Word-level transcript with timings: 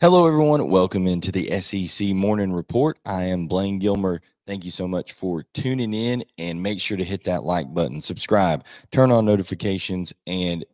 Hello, 0.00 0.26
everyone. 0.26 0.70
Welcome 0.70 1.06
into 1.06 1.30
the 1.30 1.60
SEC 1.60 2.08
Morning 2.14 2.54
Report. 2.54 2.98
I 3.04 3.24
am 3.24 3.46
Blayne 3.46 3.78
Gilmer. 3.78 4.22
Thank 4.46 4.64
you 4.64 4.70
so 4.70 4.88
much 4.88 5.12
for 5.12 5.44
tuning 5.52 5.92
in 5.92 6.24
and 6.38 6.62
make 6.62 6.80
sure 6.80 6.96
to 6.96 7.04
hit 7.04 7.24
that 7.24 7.44
like 7.44 7.74
button, 7.74 8.00
subscribe, 8.00 8.64
turn 8.90 9.12
on 9.12 9.26
notifications, 9.26 10.14
and 10.26 10.64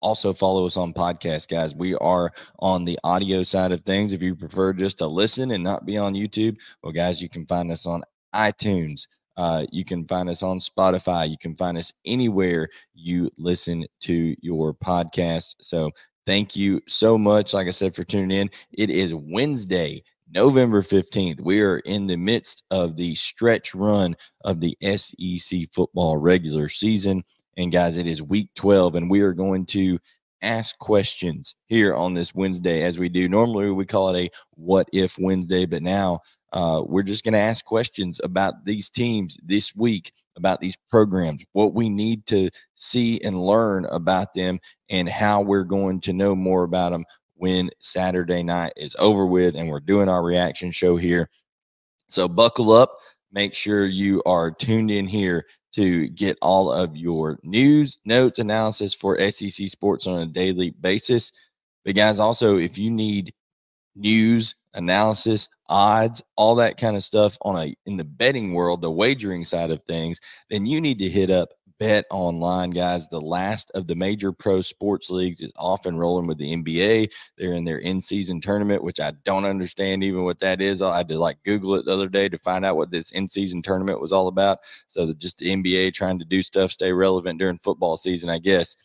also 0.00 0.32
follow 0.32 0.64
us 0.64 0.78
on 0.78 0.94
podcast, 0.94 1.48
guys. 1.48 1.74
We 1.74 1.96
are 1.96 2.32
on 2.58 2.86
the 2.86 2.98
audio 3.04 3.42
side 3.42 3.72
of 3.72 3.84
things. 3.84 4.14
If 4.14 4.22
you 4.22 4.34
prefer 4.34 4.72
just 4.72 4.96
to 4.98 5.06
listen 5.06 5.50
and 5.50 5.62
not 5.62 5.84
be 5.84 5.98
on 5.98 6.14
YouTube, 6.14 6.56
well, 6.82 6.92
guys, 6.92 7.20
you 7.20 7.28
can 7.28 7.44
find 7.44 7.70
us 7.70 7.84
on 7.84 8.04
iTunes. 8.34 9.06
Uh, 9.36 9.66
you 9.70 9.84
can 9.84 10.06
find 10.06 10.28
us 10.28 10.42
on 10.42 10.58
Spotify. 10.58 11.28
You 11.28 11.36
can 11.38 11.54
find 11.56 11.76
us 11.76 11.92
anywhere 12.04 12.68
you 12.94 13.30
listen 13.38 13.86
to 14.02 14.34
your 14.40 14.74
podcast. 14.74 15.54
So 15.60 15.90
Thank 16.26 16.56
you 16.56 16.82
so 16.88 17.16
much, 17.16 17.54
like 17.54 17.68
I 17.68 17.70
said, 17.70 17.94
for 17.94 18.02
tuning 18.02 18.36
in. 18.36 18.50
It 18.72 18.90
is 18.90 19.14
Wednesday, 19.14 20.02
November 20.28 20.82
15th. 20.82 21.40
We 21.40 21.62
are 21.62 21.78
in 21.78 22.08
the 22.08 22.16
midst 22.16 22.64
of 22.72 22.96
the 22.96 23.14
stretch 23.14 23.76
run 23.76 24.16
of 24.44 24.60
the 24.60 24.76
SEC 24.82 25.72
football 25.72 26.16
regular 26.16 26.68
season. 26.68 27.22
And 27.56 27.70
guys, 27.70 27.96
it 27.96 28.08
is 28.08 28.22
week 28.22 28.50
12, 28.56 28.96
and 28.96 29.08
we 29.08 29.20
are 29.20 29.32
going 29.32 29.66
to 29.66 30.00
ask 30.42 30.76
questions 30.78 31.54
here 31.66 31.94
on 31.94 32.12
this 32.12 32.34
Wednesday 32.34 32.82
as 32.82 32.98
we 32.98 33.08
do. 33.08 33.28
Normally, 33.28 33.70
we 33.70 33.86
call 33.86 34.10
it 34.10 34.26
a 34.26 34.30
what 34.56 34.88
if 34.92 35.20
Wednesday, 35.20 35.64
but 35.64 35.82
now 35.82 36.20
uh, 36.52 36.82
we're 36.86 37.02
just 37.02 37.24
going 37.24 37.32
to 37.32 37.38
ask 37.38 37.64
questions 37.64 38.20
about 38.22 38.64
these 38.64 38.88
teams 38.88 39.38
this 39.42 39.74
week, 39.74 40.12
about 40.36 40.60
these 40.60 40.76
programs, 40.90 41.44
what 41.52 41.74
we 41.74 41.88
need 41.88 42.26
to 42.26 42.48
see 42.74 43.20
and 43.22 43.40
learn 43.40 43.84
about 43.86 44.32
them, 44.34 44.60
and 44.88 45.08
how 45.08 45.40
we're 45.40 45.64
going 45.64 46.00
to 46.00 46.12
know 46.12 46.34
more 46.34 46.62
about 46.62 46.92
them 46.92 47.04
when 47.34 47.70
Saturday 47.80 48.42
night 48.42 48.72
is 48.76 48.96
over 48.98 49.26
with 49.26 49.56
and 49.56 49.68
we're 49.68 49.80
doing 49.80 50.08
our 50.08 50.22
reaction 50.22 50.70
show 50.70 50.96
here. 50.96 51.28
So, 52.08 52.28
buckle 52.28 52.72
up. 52.72 52.96
Make 53.32 53.54
sure 53.54 53.84
you 53.84 54.22
are 54.24 54.50
tuned 54.50 54.90
in 54.90 55.06
here 55.06 55.44
to 55.72 56.08
get 56.08 56.38
all 56.40 56.72
of 56.72 56.96
your 56.96 57.38
news, 57.42 57.98
notes, 58.04 58.38
analysis 58.38 58.94
for 58.94 59.18
SEC 59.30 59.68
sports 59.68 60.06
on 60.06 60.22
a 60.22 60.26
daily 60.26 60.70
basis. 60.70 61.32
But, 61.84 61.96
guys, 61.96 62.18
also, 62.20 62.56
if 62.56 62.78
you 62.78 62.90
need 62.90 63.34
news, 63.96 64.54
analysis, 64.76 65.48
odds, 65.68 66.22
all 66.36 66.54
that 66.56 66.78
kind 66.78 66.96
of 66.96 67.02
stuff 67.02 67.36
on 67.42 67.56
a 67.56 67.74
in 67.86 67.96
the 67.96 68.04
betting 68.04 68.52
world, 68.54 68.80
the 68.80 68.90
wagering 68.90 69.44
side 69.44 69.70
of 69.70 69.82
things, 69.84 70.20
then 70.50 70.66
you 70.66 70.80
need 70.80 70.98
to 71.00 71.08
hit 71.08 71.30
up 71.30 71.50
Bet 71.78 72.06
Online, 72.10 72.70
guys. 72.70 73.06
The 73.08 73.20
last 73.20 73.70
of 73.74 73.86
the 73.86 73.94
major 73.94 74.32
pro 74.32 74.60
sports 74.60 75.10
leagues 75.10 75.42
is 75.42 75.52
often 75.56 75.98
rolling 75.98 76.26
with 76.26 76.38
the 76.38 76.56
NBA. 76.56 77.10
They're 77.36 77.52
in 77.52 77.64
their 77.64 77.78
in-season 77.78 78.40
tournament, 78.40 78.82
which 78.82 79.00
I 79.00 79.12
don't 79.24 79.44
understand 79.44 80.02
even 80.02 80.24
what 80.24 80.38
that 80.38 80.60
is. 80.60 80.80
I 80.80 80.96
had 80.96 81.08
to 81.08 81.18
like 81.18 81.42
Google 81.44 81.74
it 81.76 81.84
the 81.84 81.92
other 81.92 82.08
day 82.08 82.28
to 82.28 82.38
find 82.38 82.64
out 82.64 82.76
what 82.76 82.90
this 82.90 83.10
in-season 83.10 83.62
tournament 83.62 84.00
was 84.00 84.12
all 84.12 84.28
about. 84.28 84.60
So 84.86 85.12
just 85.12 85.38
the 85.38 85.54
NBA 85.54 85.92
trying 85.94 86.18
to 86.18 86.24
do 86.24 86.42
stuff, 86.42 86.70
stay 86.70 86.92
relevant 86.92 87.38
during 87.38 87.58
football 87.58 87.96
season, 87.96 88.30
I 88.30 88.38
guess 88.38 88.76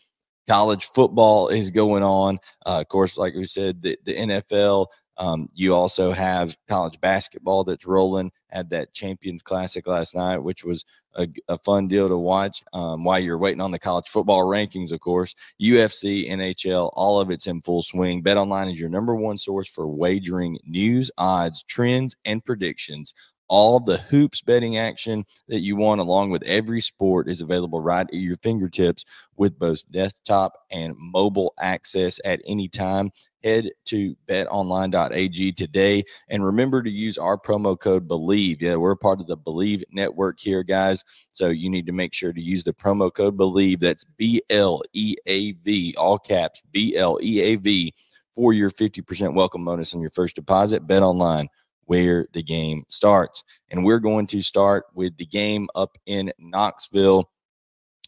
college 0.48 0.86
football 0.86 1.48
is 1.48 1.70
going 1.70 2.02
on. 2.02 2.38
Uh, 2.66 2.80
of 2.80 2.88
course, 2.88 3.16
like 3.16 3.34
we 3.34 3.46
said, 3.46 3.82
the, 3.82 3.98
the 4.04 4.14
NFL 4.14 4.86
um, 5.22 5.48
you 5.54 5.72
also 5.72 6.10
have 6.10 6.56
college 6.68 7.00
basketball 7.00 7.62
that's 7.62 7.86
rolling. 7.86 8.32
Had 8.48 8.70
that 8.70 8.92
Champions 8.92 9.40
Classic 9.40 9.86
last 9.86 10.16
night, 10.16 10.38
which 10.38 10.64
was 10.64 10.84
a, 11.14 11.28
a 11.46 11.56
fun 11.58 11.86
deal 11.86 12.08
to 12.08 12.18
watch 12.18 12.64
um, 12.72 13.04
while 13.04 13.20
you're 13.20 13.38
waiting 13.38 13.60
on 13.60 13.70
the 13.70 13.78
college 13.78 14.08
football 14.08 14.40
rankings, 14.40 14.90
of 14.90 14.98
course. 14.98 15.36
UFC, 15.62 16.28
NHL, 16.28 16.90
all 16.94 17.20
of 17.20 17.30
it's 17.30 17.46
in 17.46 17.62
full 17.62 17.82
swing. 17.82 18.20
BetOnline 18.20 18.72
is 18.72 18.80
your 18.80 18.88
number 18.88 19.14
one 19.14 19.38
source 19.38 19.68
for 19.68 19.86
wagering 19.86 20.58
news, 20.64 21.08
odds, 21.18 21.62
trends, 21.62 22.16
and 22.24 22.44
predictions 22.44 23.14
all 23.52 23.78
the 23.78 23.98
hoops 23.98 24.40
betting 24.40 24.78
action 24.78 25.26
that 25.46 25.60
you 25.60 25.76
want, 25.76 26.00
along 26.00 26.30
with 26.30 26.42
every 26.44 26.80
sport, 26.80 27.28
is 27.28 27.42
available 27.42 27.82
right 27.82 28.06
at 28.06 28.14
your 28.14 28.34
fingertips 28.36 29.04
with 29.36 29.58
both 29.58 29.84
desktop 29.92 30.54
and 30.70 30.94
mobile 30.96 31.52
access 31.60 32.18
at 32.24 32.40
any 32.46 32.66
time. 32.66 33.10
Head 33.44 33.68
to 33.84 34.16
betonline.ag 34.26 35.52
today 35.52 36.02
and 36.30 36.42
remember 36.42 36.82
to 36.82 36.88
use 36.88 37.18
our 37.18 37.36
promo 37.36 37.78
code 37.78 38.08
BLEAV. 38.08 38.62
Yeah, 38.62 38.76
we're 38.76 38.96
part 38.96 39.20
of 39.20 39.26
the 39.26 39.36
Bleav 39.36 39.82
network 39.92 40.40
here, 40.40 40.62
guys. 40.62 41.04
So 41.32 41.48
you 41.48 41.68
need 41.68 41.84
to 41.84 41.92
make 41.92 42.14
sure 42.14 42.32
to 42.32 42.40
use 42.40 42.64
the 42.64 42.72
promo 42.72 43.12
code 43.12 43.36
BLEAV. 43.36 43.80
That's 43.80 44.06
B 44.16 44.40
L 44.48 44.80
E 44.94 45.14
A 45.26 45.52
V, 45.52 45.94
all 45.98 46.18
caps, 46.18 46.62
B 46.72 46.96
L 46.96 47.18
E 47.22 47.42
A 47.42 47.56
V, 47.56 47.92
for 48.34 48.54
your 48.54 48.70
50% 48.70 49.34
welcome 49.34 49.66
bonus 49.66 49.94
on 49.94 50.00
your 50.00 50.10
first 50.10 50.36
deposit. 50.36 50.86
Bet 50.86 51.02
online 51.02 51.50
where 51.84 52.26
the 52.32 52.42
game 52.42 52.84
starts. 52.88 53.44
And 53.70 53.84
we're 53.84 53.98
going 53.98 54.26
to 54.28 54.40
start 54.40 54.84
with 54.94 55.16
the 55.16 55.26
game 55.26 55.68
up 55.74 55.96
in 56.06 56.32
Knoxville, 56.38 57.30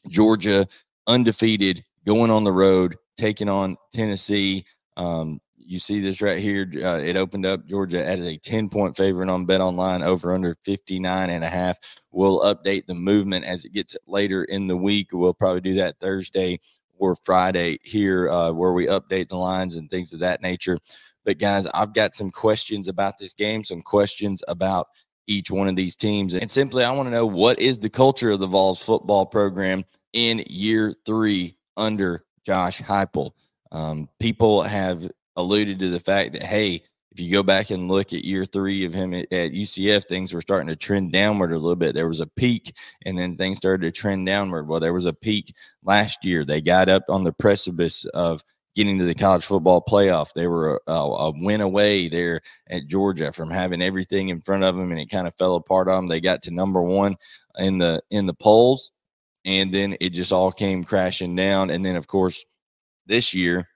Georgia, 0.08 0.66
undefeated, 1.06 1.84
going 2.06 2.30
on 2.30 2.44
the 2.44 2.52
road, 2.52 2.96
taking 3.16 3.48
on 3.48 3.76
Tennessee. 3.92 4.64
Um, 4.96 5.40
you 5.66 5.78
see 5.78 6.00
this 6.00 6.20
right 6.20 6.38
here. 6.38 6.70
Uh, 6.74 6.98
it 6.98 7.16
opened 7.16 7.46
up 7.46 7.66
Georgia 7.66 8.04
as 8.04 8.26
a 8.26 8.36
10 8.36 8.68
point 8.68 8.96
favorite 8.96 9.30
on 9.30 9.46
Bet 9.46 9.60
Online 9.60 10.02
over 10.02 10.34
under 10.34 10.54
59 10.62 11.30
and 11.30 11.42
a 11.42 11.48
half. 11.48 11.78
We'll 12.10 12.40
update 12.40 12.86
the 12.86 12.94
movement 12.94 13.44
as 13.46 13.64
it 13.64 13.72
gets 13.72 13.96
later 14.06 14.44
in 14.44 14.66
the 14.66 14.76
week. 14.76 15.08
We'll 15.12 15.34
probably 15.34 15.62
do 15.62 15.74
that 15.74 15.98
Thursday 16.00 16.60
or 16.98 17.16
Friday 17.24 17.78
here 17.82 18.30
uh, 18.30 18.52
where 18.52 18.72
we 18.72 18.86
update 18.86 19.28
the 19.28 19.36
lines 19.36 19.76
and 19.76 19.90
things 19.90 20.12
of 20.12 20.20
that 20.20 20.42
nature. 20.42 20.78
But 21.24 21.38
guys, 21.38 21.66
I've 21.66 21.94
got 21.94 22.14
some 22.14 22.30
questions 22.30 22.88
about 22.88 23.18
this 23.18 23.34
game, 23.34 23.64
some 23.64 23.82
questions 23.82 24.42
about 24.48 24.88
each 25.26 25.50
one 25.50 25.68
of 25.68 25.76
these 25.76 25.96
teams. 25.96 26.34
And 26.34 26.50
simply, 26.50 26.84
I 26.84 26.90
want 26.90 27.06
to 27.06 27.14
know 27.14 27.26
what 27.26 27.58
is 27.58 27.78
the 27.78 27.90
culture 27.90 28.30
of 28.30 28.40
the 28.40 28.46
Vols 28.46 28.82
football 28.82 29.26
program 29.26 29.84
in 30.12 30.44
year 30.46 30.94
three 31.06 31.56
under 31.76 32.24
Josh 32.44 32.80
Heupel. 32.80 33.32
Um, 33.72 34.08
people 34.20 34.62
have 34.62 35.10
alluded 35.36 35.78
to 35.80 35.90
the 35.90 36.00
fact 36.00 36.34
that, 36.34 36.42
hey, 36.42 36.82
if 37.14 37.20
you 37.20 37.30
go 37.30 37.44
back 37.44 37.70
and 37.70 37.88
look 37.88 38.12
at 38.12 38.24
year 38.24 38.44
three 38.44 38.84
of 38.84 38.92
him 38.92 39.14
at, 39.14 39.32
at, 39.32 39.52
UCF, 39.52 40.04
things 40.06 40.32
were 40.32 40.42
starting 40.42 40.68
to 40.68 40.76
trend 40.76 41.12
downward 41.12 41.52
a 41.52 41.58
little 41.58 41.76
bit. 41.76 41.94
There 41.94 42.08
was 42.08 42.20
a 42.20 42.26
peak, 42.26 42.74
and 43.06 43.16
then 43.16 43.36
things 43.36 43.56
started 43.56 43.82
to 43.82 43.92
trend 43.92 44.26
downward. 44.26 44.66
Well, 44.66 44.80
there 44.80 44.92
was 44.92 45.06
a 45.06 45.12
peak 45.12 45.54
last 45.84 46.24
year. 46.24 46.44
They 46.44 46.60
got 46.60 46.88
up 46.88 47.04
on 47.08 47.22
the 47.22 47.32
precipice 47.32 48.04
of 48.06 48.42
getting 48.74 48.98
to 48.98 49.04
the 49.04 49.14
college 49.14 49.44
football 49.44 49.82
playoff. 49.82 50.32
They 50.32 50.46
were 50.46 50.80
a, 50.86 50.92
a, 50.92 51.30
win 51.30 51.60
away 51.60 52.08
there 52.08 52.40
at 52.68 52.88
Georgia 52.88 53.32
from 53.32 53.50
having 53.50 53.80
everything 53.80 54.28
in 54.28 54.40
front 54.40 54.64
of 54.64 54.76
them, 54.76 54.90
and 54.90 55.00
it 55.00 55.10
kind 55.10 55.26
of 55.26 55.34
fell 55.36 55.56
apart 55.56 55.88
on 55.88 55.94
them. 55.94 56.08
They 56.08 56.20
got 56.20 56.42
to 56.42 56.50
number 56.50 56.82
one 56.82 57.16
in 57.58 57.78
the 57.78 58.02
in 58.10 58.26
the 58.26 58.34
polls, 58.34 58.92
and 59.44 59.72
then 59.72 59.96
it 60.00 60.10
just 60.10 60.32
all 60.32 60.52
came 60.52 60.84
crashing 60.84 61.36
down. 61.36 61.70
And 61.70 61.84
then, 61.84 61.96
of 61.96 62.06
course, 62.06 62.44
this 63.06 63.32
year 63.34 63.68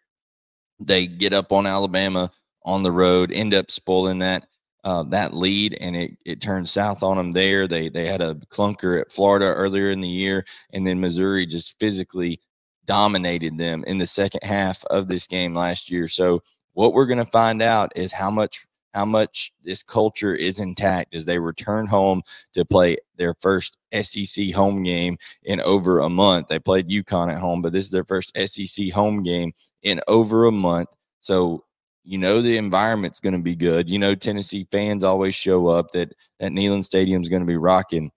they 0.81 1.07
get 1.07 1.33
up 1.33 1.53
on 1.53 1.67
Alabama 1.67 2.31
on 2.65 2.83
the 2.83 2.93
road, 2.93 3.33
end 3.33 3.55
up 3.55 3.71
spoiling 3.71 4.21
that. 4.21 4.47
Uh, 4.85 5.03
that 5.03 5.35
lead 5.35 5.77
and 5.81 5.97
it 5.97 6.17
it 6.25 6.41
turned 6.41 6.67
south 6.67 7.03
on 7.03 7.17
them 7.17 7.33
there. 7.33 7.67
They 7.67 7.89
they 7.89 8.07
had 8.07 8.23
a 8.23 8.37
clunker 8.49 9.01
at 9.01 9.11
Florida 9.11 9.47
earlier 9.47 9.91
in 9.91 10.01
the 10.01 10.09
year, 10.09 10.47
and 10.73 10.87
then 10.87 11.01
Missouri 11.01 11.47
just 11.47 11.79
physically 11.81 12.41
dominated 12.89 13.59
them 13.59 13.85
in 13.87 13.99
the 13.99 14.07
second 14.07 14.43
half 14.43 14.83
of 14.87 15.07
this 15.07 15.27
game 15.27 15.55
last 15.55 15.91
year. 15.91 16.09
So 16.09 16.43
what 16.73 16.95
we're 16.95 17.07
going 17.07 17.19
to 17.19 17.31
find 17.31 17.61
out 17.61 17.93
is 17.95 18.13
how 18.13 18.31
much 18.31 18.65
how 18.95 19.05
much 19.05 19.53
this 19.63 19.83
culture 19.83 20.35
is 20.35 20.59
intact 20.59 21.15
as 21.15 21.27
they 21.27 21.39
return 21.39 21.87
home 21.87 22.23
to 22.55 22.65
play 22.65 22.97
their 23.17 23.35
first 23.35 23.77
SEC 23.93 24.51
home 24.53 24.83
game 24.83 25.19
in 25.45 25.61
over 25.61 26.01
a 26.01 26.09
month. 26.09 26.49
They 26.49 26.59
played 26.59 26.89
UConn 26.89 27.31
at 27.31 27.39
home, 27.39 27.61
but 27.61 27.75
this 27.75 27.85
is 27.85 27.91
their 27.91 28.05
first 28.05 28.33
SEC 28.35 28.91
home 28.91 29.23
game 29.23 29.53
in 29.83 30.01
over 30.09 30.47
a 30.47 30.53
month. 30.53 30.89
So 31.21 31.65
you 32.05 32.17
know 32.17 32.41
the 32.41 32.57
environment's 32.57 33.21
going 33.21 33.35
to 33.35 33.39
be 33.39 33.55
good. 33.55 33.91
You 33.91 33.99
know 33.99 34.15
Tennessee 34.15 34.67
fans 34.71 35.05
always 35.05 35.35
show 35.35 35.67
up. 35.67 35.93
That 35.93 36.15
that 36.41 36.53
Neyland 36.53 36.87
Stadium 36.87 37.21
is 37.21 37.29
going 37.29 37.43
to 37.43 37.47
be 37.47 37.59
rocking. 37.59 38.11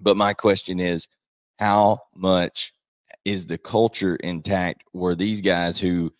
But 0.00 0.16
my 0.16 0.34
question 0.34 0.80
is, 0.80 1.06
how 1.60 2.00
much 2.14 2.72
is 3.26 3.44
the 3.44 3.58
culture 3.58 4.14
intact 4.16 4.84
where 4.92 5.16
these 5.16 5.40
guys 5.40 5.78
who 5.80 6.12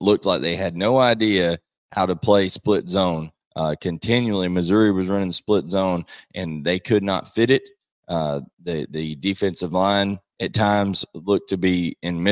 looked 0.00 0.24
like 0.24 0.40
they 0.40 0.54
had 0.54 0.76
no 0.76 0.96
idea 0.96 1.58
how 1.90 2.06
to 2.06 2.14
play 2.14 2.48
split 2.48 2.88
zone 2.88 3.32
uh, 3.56 3.74
continually 3.80 4.48
missouri 4.48 4.92
was 4.92 5.08
running 5.08 5.32
split 5.32 5.68
zone 5.68 6.06
and 6.34 6.64
they 6.64 6.78
could 6.78 7.02
not 7.02 7.28
fit 7.34 7.50
it. 7.50 7.68
Uh, 8.08 8.40
the 8.62 8.86
the 8.90 9.14
defensive 9.16 9.72
line 9.72 10.18
at 10.40 10.54
times 10.54 11.04
looked 11.14 11.48
to 11.48 11.56
be 11.56 11.96
in 12.02 12.24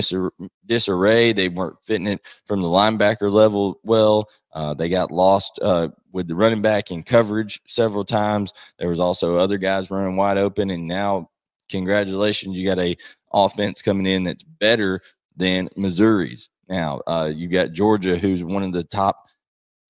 disarray. 0.67 1.33
They 1.33 1.49
weren't 1.49 1.83
fitting 1.83 2.09
it 2.09 2.21
from 2.45 2.61
the 2.61 2.69
linebacker 2.69 3.31
level 3.31 3.79
well. 3.83 4.29
Uh, 4.53 4.75
they 4.75 4.89
got 4.89 5.13
lost 5.13 5.59
uh, 5.63 5.89
with 6.13 6.27
the 6.27 6.35
running 6.35 6.61
back 6.63 6.91
in 6.91 7.03
coverage 7.03 7.61
several 7.67 8.05
times. 8.05 8.53
There 8.79 8.89
was 8.89 9.01
also 9.01 9.37
other 9.37 9.59
guys 9.59 9.91
running 9.91 10.17
wide 10.17 10.39
open 10.39 10.71
and 10.71 10.89
now 10.89 11.31
congratulations, 11.71 12.57
you 12.57 12.67
got 12.67 12.79
a 12.79 12.97
offense 13.33 13.83
coming 13.83 14.07
in 14.07 14.25
that's 14.25 14.43
better 14.43 15.01
than 15.37 15.69
Missouri's. 15.77 16.51
Now, 16.69 17.01
uh, 17.07 17.31
you 17.35 17.49
got 17.49 17.73
Georgia, 17.73 18.17
who's 18.17 18.45
one 18.45 18.63
of 18.63 18.73
the 18.73 18.85
top 18.85 19.29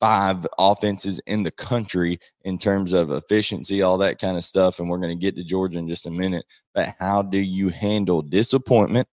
five 0.00 0.46
offenses 0.58 1.20
in 1.26 1.42
the 1.42 1.50
country 1.50 2.18
in 2.42 2.56
terms 2.56 2.94
of 2.94 3.10
efficiency, 3.10 3.82
all 3.82 3.98
that 3.98 4.18
kind 4.18 4.36
of 4.36 4.44
stuff. 4.44 4.78
And 4.78 4.88
we're 4.88 4.98
going 4.98 5.16
to 5.16 5.20
get 5.20 5.36
to 5.36 5.44
Georgia 5.44 5.78
in 5.78 5.86
just 5.86 6.06
a 6.06 6.10
minute. 6.10 6.46
But 6.74 6.94
how 6.98 7.22
do 7.22 7.38
you 7.38 7.68
handle 7.68 8.22
disappointment 8.22 9.06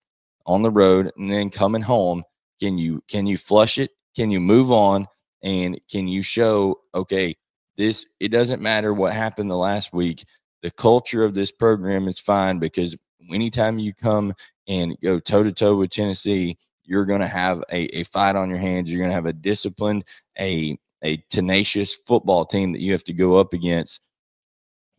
on 0.46 0.62
the 0.62 0.72
road 0.72 1.12
and 1.18 1.32
then 1.32 1.50
coming 1.50 1.82
home? 1.82 2.24
Can 2.60 2.78
you 2.78 3.04
can 3.08 3.28
you 3.28 3.38
flush 3.38 3.78
it? 3.78 3.92
Can 4.16 4.32
you 4.32 4.40
move 4.40 4.72
on? 4.72 5.08
And 5.44 5.80
can 5.92 6.08
you 6.08 6.24
show, 6.24 6.80
okay, 6.96 7.36
this 7.78 8.06
it 8.20 8.30
doesn't 8.30 8.62
matter 8.62 8.94
what 8.94 9.14
happened 9.14 9.52
the 9.52 9.58
last 9.58 9.94
week. 9.94 10.26
The 10.64 10.72
culture 10.72 11.24
of 11.24 11.36
this 11.36 11.52
program 11.52 12.08
is 12.08 12.20
fine 12.20 12.58
because 12.58 12.96
anytime 13.32 13.80
you 13.80 13.94
come 13.94 14.34
and 14.68 14.98
go 15.02 15.20
toe 15.20 15.44
to 15.44 15.52
toe 15.52 15.76
with 15.76 15.92
Tennessee, 15.92 16.58
you're 16.84 17.06
going 17.06 17.22
to 17.22 17.28
have 17.28 17.64
a, 17.72 18.00
a 18.00 18.04
fight 18.04 18.36
on 18.36 18.50
your 18.50 18.60
hands. 18.60 18.92
You're 18.92 19.00
going 19.00 19.10
to 19.10 19.16
have 19.16 19.26
a 19.26 19.34
disciplined, 19.34 20.06
a 20.40 20.78
a 21.04 21.18
tenacious 21.30 21.94
football 22.08 22.44
team 22.46 22.72
that 22.72 22.82
you 22.82 22.92
have 22.92 23.04
to 23.04 23.14
go 23.14 23.36
up 23.36 23.54
against. 23.54 24.02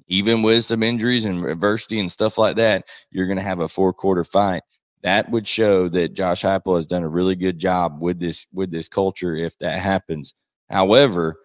Even 0.06 0.42
with 0.42 0.64
some 0.64 0.82
injuries 0.82 1.24
and 1.24 1.44
adversity 1.44 1.98
and 2.00 2.10
stuff 2.10 2.38
like 2.38 2.56
that, 2.56 2.86
you're 3.10 3.26
going 3.26 3.38
to 3.38 3.42
have 3.42 3.60
a 3.60 3.68
four 3.68 3.92
quarter 3.92 4.24
fight. 4.24 4.62
That 5.02 5.30
would 5.30 5.46
show 5.46 5.88
that 5.88 6.14
Josh 6.14 6.42
Heupel 6.42 6.76
has 6.76 6.86
done 6.86 7.02
a 7.02 7.08
really 7.08 7.36
good 7.36 7.58
job 7.58 8.00
with 8.00 8.18
this 8.18 8.46
with 8.52 8.70
this 8.70 8.88
culture. 8.88 9.34
If 9.36 9.58
that 9.58 9.80
happens, 9.80 10.34
however, 10.70 11.40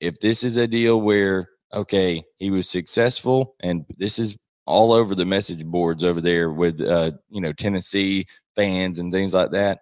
if 0.00 0.20
this 0.20 0.42
is 0.44 0.56
a 0.56 0.66
deal 0.66 1.00
where 1.00 1.48
okay 1.72 2.24
he 2.38 2.50
was 2.50 2.68
successful 2.68 3.54
and 3.60 3.84
this 3.96 4.18
is 4.18 4.36
all 4.70 4.92
over 4.92 5.14
the 5.14 5.24
message 5.24 5.64
boards 5.64 6.04
over 6.04 6.20
there 6.20 6.50
with 6.50 6.80
uh, 6.80 7.10
you 7.28 7.40
know 7.40 7.52
Tennessee 7.52 8.26
fans 8.54 8.98
and 8.98 9.12
things 9.12 9.34
like 9.34 9.50
that. 9.50 9.80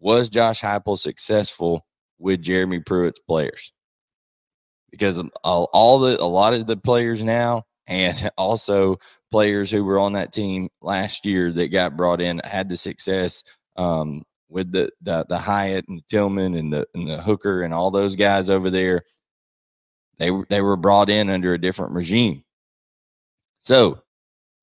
Was 0.00 0.28
Josh 0.28 0.60
Heupel 0.60 0.98
successful 0.98 1.86
with 2.18 2.42
Jeremy 2.42 2.80
Pruitt's 2.80 3.20
players? 3.20 3.72
Because 4.90 5.22
all, 5.42 5.68
all 5.72 5.98
the 5.98 6.20
a 6.20 6.24
lot 6.24 6.54
of 6.54 6.66
the 6.66 6.76
players 6.76 7.22
now, 7.22 7.64
and 7.86 8.30
also 8.38 8.96
players 9.30 9.70
who 9.70 9.84
were 9.84 9.98
on 9.98 10.14
that 10.14 10.32
team 10.32 10.70
last 10.80 11.26
year 11.26 11.52
that 11.52 11.68
got 11.68 11.96
brought 11.96 12.20
in 12.20 12.40
had 12.44 12.68
the 12.68 12.76
success 12.76 13.44
um, 13.76 14.22
with 14.48 14.72
the, 14.72 14.90
the 15.02 15.26
the 15.28 15.38
Hyatt 15.38 15.84
and 15.88 15.98
the 15.98 16.04
Tillman 16.08 16.54
and 16.54 16.72
the 16.72 16.86
and 16.94 17.08
the 17.08 17.20
Hooker 17.20 17.62
and 17.62 17.74
all 17.74 17.90
those 17.90 18.16
guys 18.16 18.48
over 18.48 18.70
there. 18.70 19.02
They 20.18 20.30
they 20.48 20.62
were 20.62 20.76
brought 20.76 21.10
in 21.10 21.28
under 21.28 21.52
a 21.52 21.60
different 21.60 21.92
regime. 21.92 22.44
So 23.58 24.03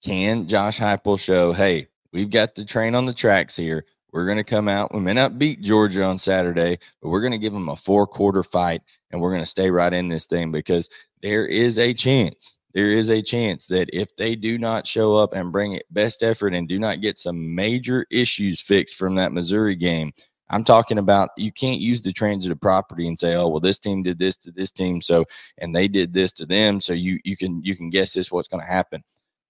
can 0.03 0.47
Josh 0.47 0.79
Heupel 0.79 1.19
show, 1.19 1.53
hey, 1.53 1.87
we've 2.11 2.29
got 2.29 2.55
the 2.55 2.65
train 2.65 2.95
on 2.95 3.05
the 3.05 3.13
tracks 3.13 3.55
here. 3.55 3.85
We're 4.11 4.25
going 4.25 4.37
to 4.37 4.43
come 4.43 4.67
out. 4.67 4.93
We 4.93 4.99
may 4.99 5.13
not 5.13 5.39
beat 5.39 5.61
Georgia 5.61 6.03
on 6.03 6.17
Saturday, 6.17 6.77
but 7.01 7.09
we're 7.09 7.21
going 7.21 7.31
to 7.31 7.37
give 7.37 7.53
them 7.53 7.69
a 7.69 7.75
four 7.75 8.05
quarter 8.05 8.43
fight 8.43 8.81
and 9.09 9.21
we're 9.21 9.31
going 9.31 9.43
to 9.43 9.47
stay 9.47 9.71
right 9.71 9.93
in 9.93 10.09
this 10.09 10.25
thing 10.25 10.51
because 10.51 10.89
there 11.21 11.45
is 11.45 11.79
a 11.79 11.93
chance. 11.93 12.57
There 12.73 12.89
is 12.89 13.09
a 13.09 13.21
chance 13.21 13.67
that 13.67 13.89
if 13.93 14.15
they 14.15 14.35
do 14.35 14.57
not 14.57 14.87
show 14.87 15.15
up 15.15 15.33
and 15.33 15.51
bring 15.51 15.73
it 15.73 15.85
best 15.91 16.23
effort 16.23 16.53
and 16.53 16.67
do 16.67 16.79
not 16.79 17.01
get 17.01 17.17
some 17.17 17.53
major 17.55 18.05
issues 18.09 18.61
fixed 18.61 18.97
from 18.97 19.15
that 19.15 19.33
Missouri 19.33 19.75
game, 19.75 20.13
I'm 20.49 20.63
talking 20.65 20.97
about 20.97 21.29
you 21.37 21.51
can't 21.51 21.79
use 21.79 22.01
the 22.01 22.11
transitive 22.11 22.59
property 22.59 23.07
and 23.07 23.17
say, 23.17 23.35
oh, 23.35 23.47
well, 23.47 23.61
this 23.61 23.79
team 23.79 24.03
did 24.03 24.19
this 24.19 24.35
to 24.37 24.51
this 24.51 24.71
team, 24.71 25.01
so 25.01 25.25
and 25.59 25.73
they 25.73 25.87
did 25.87 26.13
this 26.13 26.33
to 26.33 26.45
them, 26.45 26.81
so 26.81 26.91
you 26.91 27.19
you 27.23 27.37
can 27.37 27.63
you 27.63 27.73
can 27.75 27.89
guess 27.89 28.13
this 28.13 28.31
what's 28.31 28.49
going 28.49 28.63
to 28.63 28.69
happen. 28.69 29.01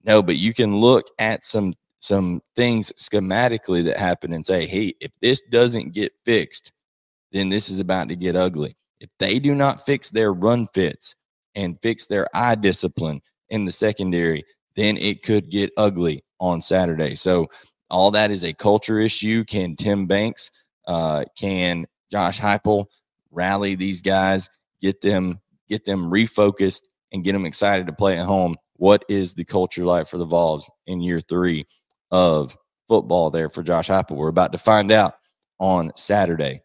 No, 0.03 0.21
but 0.21 0.38
you 0.38 0.53
can 0.53 0.77
look 0.77 1.07
at 1.19 1.45
some 1.45 1.74
some 2.00 2.42
things 2.56 2.92
schematically 2.94 3.83
that 3.86 3.98
happen 3.98 4.33
and 4.33 4.44
say, 4.44 4.65
hey, 4.65 4.94
if 5.00 5.12
this 5.21 5.39
doesn't 5.51 5.94
get 5.94 6.12
fixed, 6.25 6.71
then 7.31 7.50
this 7.50 7.69
is 7.69 7.80
about 7.80 8.09
to 8.09 8.15
get 8.15 8.36
ugly. 8.36 8.75
If 9.00 9.12
they 9.19 9.38
do 9.38 9.53
not 9.53 9.86
fix 9.86 10.09
their 10.09 10.33
run 10.33 10.68
fits 10.74 11.15
and 11.53 11.80
fix 11.81 12.07
their 12.07 12.27
eye 12.33 12.56
discipline 12.56 13.21
in 13.50 13.65
the 13.65 13.71
secondary, 13.71 14.44
then 14.75 14.98
it 14.98 15.21
could 15.21 15.51
get 15.51 15.71
ugly 15.77 16.24
on 16.39 16.62
Saturday. 16.62 17.13
So 17.13 17.48
all 17.89 18.09
that 18.12 18.31
is 18.31 18.44
a 18.44 18.53
culture 18.53 19.00
issue. 19.00 19.44
Can 19.44 19.75
Tim 19.75 20.07
Banks, 20.07 20.50
uh, 20.88 21.25
can 21.38 21.86
Josh 22.09 22.39
Heupel 22.39 22.86
rally 23.30 23.75
these 23.75 24.01
guys, 24.01 24.50
get 24.81 25.01
them, 25.01 25.39
get 25.69 25.86
them 25.86 26.09
refocused 26.09 26.81
and 27.12 27.24
get 27.24 27.34
them 27.34 27.46
excited 27.46 27.88
to 27.88 27.94
play 27.94 28.18
at 28.18 28.25
home? 28.25 28.58
what 28.81 29.06
is 29.08 29.36
the 29.36 29.46
culture 29.46 29.86
like 29.86 30.08
for 30.08 30.18
the 30.18 30.25
Vols 30.25 30.68
in 30.88 31.02
year 31.02 31.19
three 31.19 31.68
of 32.10 32.58
football 32.88 33.30
there 33.30 33.48
for 33.48 33.62
Josh 33.62 33.90
Heupel? 33.90 34.16
We're 34.16 34.28
about 34.28 34.54
to 34.54 34.58
find 34.58 34.92
out 34.92 35.13
on 35.60 35.92
Saturday. 35.96 36.63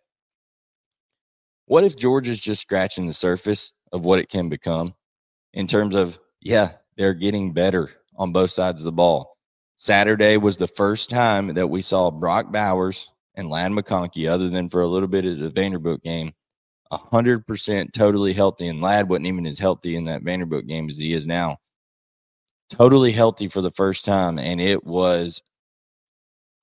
What 1.66 1.84
if 1.84 1.94
Georgia's 1.94 2.40
just 2.40 2.62
scratching 2.62 3.06
the 3.06 3.12
surface 3.12 3.72
of 3.92 4.06
what 4.06 4.18
it 4.18 4.30
can 4.30 4.48
become 4.48 4.94
in 5.52 5.66
terms 5.66 5.94
of, 5.94 6.18
yeah, 6.40 6.72
they're 6.96 7.12
getting 7.12 7.52
better 7.52 7.90
on 8.16 8.32
both 8.32 8.50
sides 8.50 8.80
of 8.80 8.86
the 8.86 8.92
ball. 8.92 9.36
Saturday 9.76 10.38
was 10.38 10.56
the 10.56 10.66
first 10.66 11.10
time 11.10 11.48
that 11.48 11.68
we 11.68 11.82
saw 11.82 12.10
Brock 12.10 12.50
Bowers 12.50 13.10
and 13.34 13.50
Ladd 13.50 13.72
McConkey, 13.72 14.26
other 14.26 14.48
than 14.48 14.70
for 14.70 14.80
a 14.80 14.88
little 14.88 15.08
bit 15.08 15.26
of 15.26 15.36
the 15.36 15.50
Vanderbilt 15.50 16.02
game, 16.02 16.32
100% 16.92 17.92
totally 17.92 18.32
healthy. 18.32 18.68
And 18.68 18.80
Ladd 18.80 19.08
wasn't 19.08 19.26
even 19.26 19.46
as 19.46 19.58
healthy 19.58 19.96
in 19.96 20.04
that 20.04 20.22
Vanderbilt 20.22 20.66
game 20.66 20.88
as 20.88 20.98
he 20.98 21.12
is 21.12 21.26
now 21.26 21.58
totally 22.70 23.12
healthy 23.12 23.48
for 23.48 23.60
the 23.60 23.70
first 23.70 24.04
time. 24.04 24.38
And 24.38 24.60
it 24.60 24.84
was, 24.84 25.42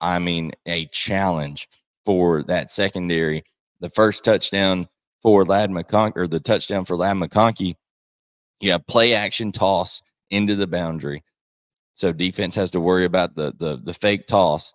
I 0.02 0.20
mean, 0.20 0.52
a 0.66 0.86
challenge 0.88 1.68
for 2.06 2.44
that 2.44 2.72
secondary. 2.72 3.44
The 3.80 3.90
first 3.90 4.24
touchdown 4.24 4.88
for 5.22 5.46
Ladd 5.46 5.70
McConkey, 5.70 6.18
or 6.18 6.28
the 6.28 6.40
touchdown 6.40 6.86
for 6.86 6.98
Ladd 6.98 7.18
McConkey, 7.18 7.76
have 8.64 8.88
play 8.88 9.14
action 9.14 9.52
toss 9.52 10.02
into 10.30 10.56
the 10.56 10.68
boundary. 10.68 11.24
So 11.94 12.12
defense 12.12 12.56
has 12.56 12.72
to 12.72 12.80
worry 12.80 13.06
about 13.06 13.36
the 13.36 13.54
the 13.58 13.78
the 13.78 13.94
fake 13.94 14.28
toss. 14.28 14.74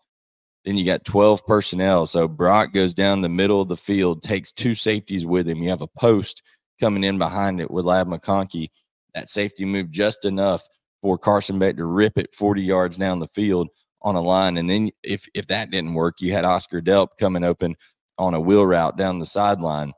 Then 0.65 0.77
you 0.77 0.85
got 0.85 1.05
12 1.05 1.47
personnel. 1.47 2.07
So 2.07 2.29
Brock 2.29 2.73
goes 2.73 2.93
down 2.93 3.21
the 3.21 3.29
middle 3.29 3.61
of 3.61 3.69
the 3.69 3.77
field, 3.77 4.23
takes 4.23 4.53
two 4.53 4.75
safeties 4.75 5.25
with 5.25 5.49
him. 5.49 5.63
You 5.63 5.71
have 5.71 5.83
a 5.83 5.87
post 5.87 6.43
coming 6.81 7.05
in 7.05 7.19
behind 7.19 7.61
it 7.61 7.71
with 7.71 7.85
Ladd 7.85 8.07
McConkey. 8.07 8.69
That 9.15 9.31
safety 9.31 9.65
moved 9.65 9.93
just 9.93 10.25
enough 10.25 10.63
for 11.01 11.19
Carson 11.19 11.59
Beck 11.59 11.77
to 11.77 11.85
rip 11.85 12.19
it 12.19 12.35
40 12.35 12.63
yards 12.63 12.99
down 12.99 13.21
the 13.21 13.29
field 13.29 13.69
on 14.03 14.15
a 14.15 14.21
line. 14.21 14.57
And 14.59 14.69
then 14.69 14.91
if 15.03 15.27
if 15.35 15.47
that 15.49 15.71
didn't 15.71 15.95
work, 15.95 16.21
you 16.21 16.33
had 16.33 16.45
Oscar 16.45 16.81
Delp 16.81 17.09
coming 17.19 17.45
open 17.45 17.77
on 18.19 18.35
a 18.35 18.41
wheel 18.41 18.67
route 18.67 18.97
down 18.97 19.19
the 19.19 19.27
sideline. 19.27 19.93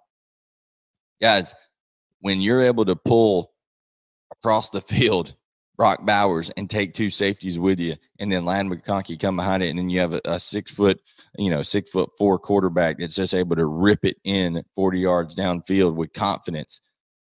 Guys, 1.21 1.55
when 2.21 2.40
you're 2.40 2.62
able 2.62 2.85
to 2.85 2.97
pull 2.97 3.52
across 4.33 4.71
the 4.71 4.81
field 4.81 5.35
Brock 5.80 6.04
Bowers 6.04 6.50
and 6.58 6.68
take 6.68 6.92
two 6.92 7.08
safeties 7.08 7.58
with 7.58 7.80
you, 7.80 7.96
and 8.18 8.30
then 8.30 8.44
Ladd 8.44 8.66
McConkey 8.66 9.18
come 9.18 9.37
behind 9.37 9.62
it, 9.62 9.70
and 9.70 9.78
then 9.78 9.88
you 9.88 9.99
have 10.00 10.12
a, 10.12 10.20
a, 10.26 10.38
six 10.38 10.70
foot, 10.70 11.00
you 11.38 11.49
know, 11.49 11.62
six 11.62 11.88
foot 11.88 12.10
four 12.18 12.38
quarterback 12.38 12.99
that's 12.99 13.14
just 13.14 13.32
able 13.32 13.56
to 13.56 13.64
rip 13.64 14.04
it 14.04 14.18
in 14.25 14.62
40 14.75 15.00
yards 15.00 15.34
downfield 15.34 15.94
with 15.94 16.12
confidence 16.12 16.82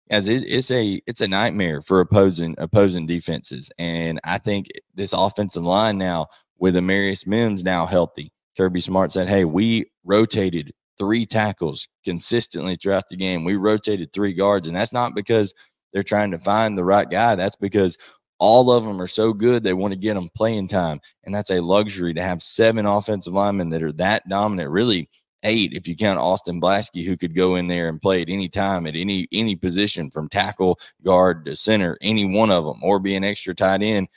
as 0.08 0.30
it, 0.30 0.44
it's 0.46 0.70
a 0.70 0.98
it's 1.06 1.20
a 1.20 1.28
nightmare 1.28 1.82
for 1.82 2.00
opposing 2.00 2.54
opposing 2.56 3.06
defenses. 3.06 3.70
And 3.76 4.18
I 4.24 4.38
think 4.38 4.68
this 4.94 5.12
offensive 5.12 5.64
line 5.64 5.98
now 5.98 6.28
with 6.58 6.74
Amarius 6.74 7.26
Mims 7.26 7.62
now 7.62 7.84
healthy, 7.84 8.32
Kirby 8.56 8.80
Smart 8.80 9.12
said, 9.12 9.28
"Hey, 9.28 9.44
we 9.44 9.90
rotated 10.04 10.72
three 10.96 11.26
tackles 11.26 11.86
consistently 12.02 12.76
throughout 12.76 13.10
the 13.10 13.16
game. 13.16 13.44
We 13.44 13.56
rotated 13.56 14.14
three 14.14 14.32
guards, 14.32 14.66
and 14.66 14.74
that's 14.74 14.94
not 14.94 15.14
because 15.14 15.52
they're 15.92 16.02
trying 16.02 16.30
to 16.32 16.38
find 16.38 16.76
the 16.76 16.84
right 16.84 17.08
guy. 17.08 17.34
That's 17.34 17.56
because 17.56 17.96
all 18.38 18.71
of 18.71 18.85
them 18.85 19.00
are 19.00 19.09
so 19.09 19.33
good 19.33 19.62
they 19.62 19.73
want 19.73 19.92
to 19.92 19.99
get 19.99 20.14
them 20.14 20.28
playing 20.35 20.68
time, 20.68 21.00
and 21.25 21.35
that's 21.35 21.50
a 21.50 21.61
luxury 21.61 22.14
to 22.14 22.23
have 22.23 22.42
seven 22.42 22.87
offensive 22.87 23.33
linemen 23.33 23.71
that 23.71 23.83
are 23.83 23.92
that 23.92 24.28
dominant. 24.28 24.71
Really, 24.71 25.09
eight 25.42 25.73
if 25.73 25.87
you 25.88 25.97
count 25.97 26.18
Austin 26.18 26.61
Blaske, 26.61 27.04
who 27.04 27.16
could 27.16 27.35
go 27.35 27.57
in 27.57 27.68
there 27.68 27.88
and 27.88 28.00
play 28.00 28.23
at 28.23 28.28
any 28.28 28.49
time 28.49 28.87
at 28.87 28.97
any 28.97 29.28
any 29.33 29.57
position 29.57 30.11
from 30.11 30.28
tackle, 30.28 30.78
guard 31.04 31.45
to 31.47 31.57
center, 31.57 31.99
any 32.00 32.25
one 32.25 32.50
of 32.50 32.64
them, 32.64 32.83
or 32.83 32.99
be 32.99 33.16
an 33.16 33.25
extra 33.25 33.54
tight 33.54 33.83
end. 33.83 34.09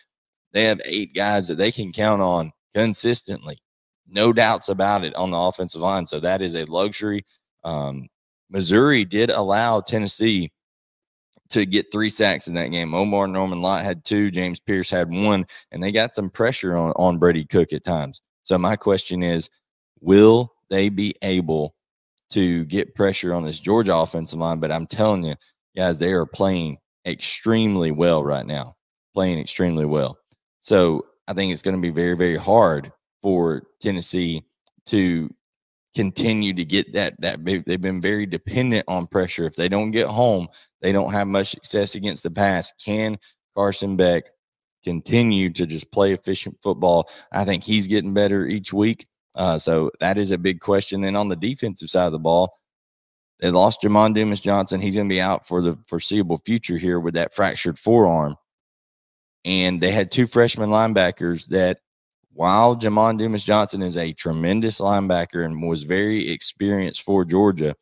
They 0.53 0.63
have 0.65 0.81
eight 0.85 1.13
guys 1.15 1.47
that 1.47 1.55
they 1.55 1.71
can 1.71 1.91
count 1.91 2.21
on 2.21 2.51
consistently. 2.73 3.57
No 4.07 4.33
doubts 4.33 4.69
about 4.69 5.05
it 5.05 5.15
on 5.15 5.31
the 5.31 5.37
offensive 5.37 5.81
line. 5.81 6.05
So 6.05 6.19
that 6.19 6.41
is 6.41 6.55
a 6.55 6.65
luxury. 6.65 7.25
Um, 7.63 8.07
Missouri 8.49 9.05
did 9.05 9.29
allow 9.29 9.79
Tennessee 9.79 10.51
to 11.51 11.65
get 11.65 11.91
three 11.91 12.09
sacks 12.09 12.47
in 12.47 12.53
that 12.55 12.71
game. 12.71 12.91
Omarr 12.91 13.31
Norman-Lott 13.31 13.83
had 13.83 14.03
two, 14.03 14.31
James 14.31 14.59
Pearce 14.59 14.89
had 14.89 15.09
one, 15.09 15.45
and 15.71 15.81
they 15.81 15.91
got 15.91 16.15
some 16.15 16.29
pressure 16.29 16.75
on, 16.75 16.91
on 16.95 17.17
Brady 17.17 17.45
Cook 17.45 17.73
at 17.73 17.83
times. 17.83 18.21
So 18.43 18.57
my 18.57 18.75
question 18.75 19.23
is, 19.23 19.49
will 19.99 20.51
they 20.69 20.89
be 20.89 21.13
able 21.21 21.75
to 22.31 22.63
get 22.65 22.95
pressure 22.95 23.33
on 23.33 23.43
this 23.43 23.59
Georgia 23.59 23.95
offensive 23.95 24.39
line. 24.39 24.59
But 24.59 24.71
I'm 24.71 24.87
telling 24.87 25.23
you, 25.23 25.35
guys, 25.75 25.99
they 25.99 26.13
are 26.13 26.25
playing 26.25 26.77
extremely 27.05 27.91
well 27.91 28.23
right 28.23 28.45
now, 28.45 28.75
playing 29.13 29.39
extremely 29.39 29.85
well. 29.85 30.17
So 30.61 31.05
I 31.27 31.33
think 31.33 31.51
it's 31.51 31.61
going 31.61 31.75
to 31.75 31.81
be 31.81 31.89
very, 31.89 32.15
very 32.15 32.37
hard 32.37 32.91
for 33.21 33.63
Tennessee 33.79 34.43
to 34.87 35.29
continue 35.95 36.53
to 36.53 36.63
get 36.63 36.93
that 36.93 37.19
that 37.19 37.43
they've 37.43 37.81
been 37.81 38.01
very 38.01 38.25
dependent 38.25 38.85
on 38.87 39.07
pressure. 39.07 39.45
If 39.45 39.55
they 39.55 39.69
don't 39.69 39.91
get 39.91 40.07
home, 40.07 40.47
they 40.81 40.91
don't 40.91 41.11
have 41.11 41.27
much 41.27 41.51
success 41.51 41.95
against 41.95 42.23
the 42.23 42.31
pass. 42.31 42.71
Can 42.83 43.17
Carson 43.55 43.97
Beck 43.97 44.23
continue 44.83 45.49
to 45.51 45.65
just 45.65 45.91
play 45.91 46.13
efficient 46.13 46.57
football? 46.61 47.09
I 47.31 47.45
think 47.45 47.63
he's 47.63 47.87
getting 47.87 48.13
better 48.13 48.45
each 48.47 48.73
week. 48.73 49.05
Uh, 49.35 49.57
so 49.57 49.91
that 49.99 50.17
is 50.17 50.31
a 50.31 50.37
big 50.37 50.59
question. 50.59 51.03
And 51.03 51.15
on 51.15 51.29
the 51.29 51.35
defensive 51.35 51.89
side 51.89 52.05
of 52.05 52.11
the 52.11 52.19
ball, 52.19 52.53
they 53.39 53.49
lost 53.49 53.81
Jamon 53.81 54.13
Dumas 54.13 54.39
Johnson. 54.39 54.81
He's 54.81 54.95
going 54.95 55.07
to 55.07 55.13
be 55.13 55.21
out 55.21 55.47
for 55.47 55.61
the 55.61 55.77
foreseeable 55.87 56.37
future 56.45 56.77
here 56.77 56.99
with 56.99 57.15
that 57.15 57.33
fractured 57.33 57.79
forearm. 57.79 58.35
And 59.43 59.81
they 59.81 59.91
had 59.91 60.11
two 60.11 60.27
freshman 60.27 60.69
linebackers 60.69 61.47
that 61.47 61.79
while 62.33 62.75
Jamon 62.75 63.17
Dumas 63.17 63.43
Johnson 63.43 63.81
is 63.81 63.97
a 63.97 64.13
tremendous 64.13 64.79
linebacker 64.79 65.45
and 65.45 65.61
was 65.61 65.83
very 65.83 66.29
experienced 66.29 67.01
for 67.03 67.25
Georgia, 67.25 67.75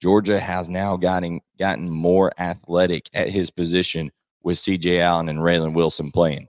Georgia 0.00 0.38
has 0.38 0.68
now 0.68 0.96
gotten 0.96 1.40
gotten 1.58 1.90
more 1.90 2.32
athletic 2.38 3.08
at 3.14 3.30
his 3.30 3.50
position 3.50 4.10
with 4.42 4.58
CJ 4.58 5.00
Allen 5.00 5.28
and 5.28 5.40
Raylen 5.40 5.74
Wilson 5.74 6.10
playing. 6.10 6.48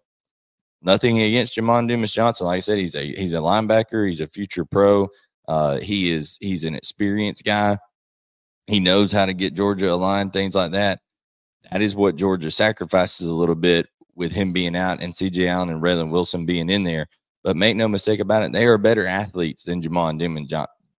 Nothing 0.82 1.20
against 1.22 1.56
Jamon 1.56 1.88
Dumas 1.88 2.12
Johnson. 2.12 2.46
Like 2.46 2.58
I 2.58 2.60
said, 2.60 2.78
he's 2.78 2.96
a 2.96 3.06
he's 3.16 3.34
a 3.34 3.38
linebacker. 3.38 4.08
He's 4.08 4.22
a 4.22 4.28
future 4.28 4.66
pro. 4.66 5.10
Uh, 5.48 5.80
he 5.80 6.12
is 6.12 6.38
he's 6.42 6.64
an 6.64 6.76
experienced 6.76 7.44
guy. 7.44 7.78
He 8.68 8.80
knows 8.80 9.12
how 9.12 9.26
to 9.26 9.34
get 9.34 9.56
Georgia 9.56 9.92
aligned, 9.92 10.32
things 10.32 10.56
like 10.56 10.74
that. 10.74 11.00
That 11.72 11.82
is 11.82 11.96
what 11.96 12.16
Georgia 12.16 12.52
sacrifices 12.52 13.28
a 13.28 13.34
little 13.34 13.56
bit 13.56 13.88
with 14.16 14.32
him 14.32 14.54
being 14.54 14.76
out 14.76 15.02
and 15.02 15.14
CJ 15.14 15.48
Allen 15.48 15.70
and 15.70 15.82
Raylen 15.82 16.12
Wilson 16.12 16.46
being 16.46 16.70
in 16.70 16.84
there. 16.84 17.08
But 17.44 17.56
make 17.56 17.76
no 17.76 17.88
mistake 17.88 18.20
about 18.20 18.44
it, 18.44 18.52
they 18.52 18.66
are 18.66 18.78
better 18.78 19.06
athletes 19.06 19.64
than 19.64 19.82
Jamon 19.82 20.20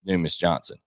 Dumas 0.05 0.37
Johnson. 0.37 0.79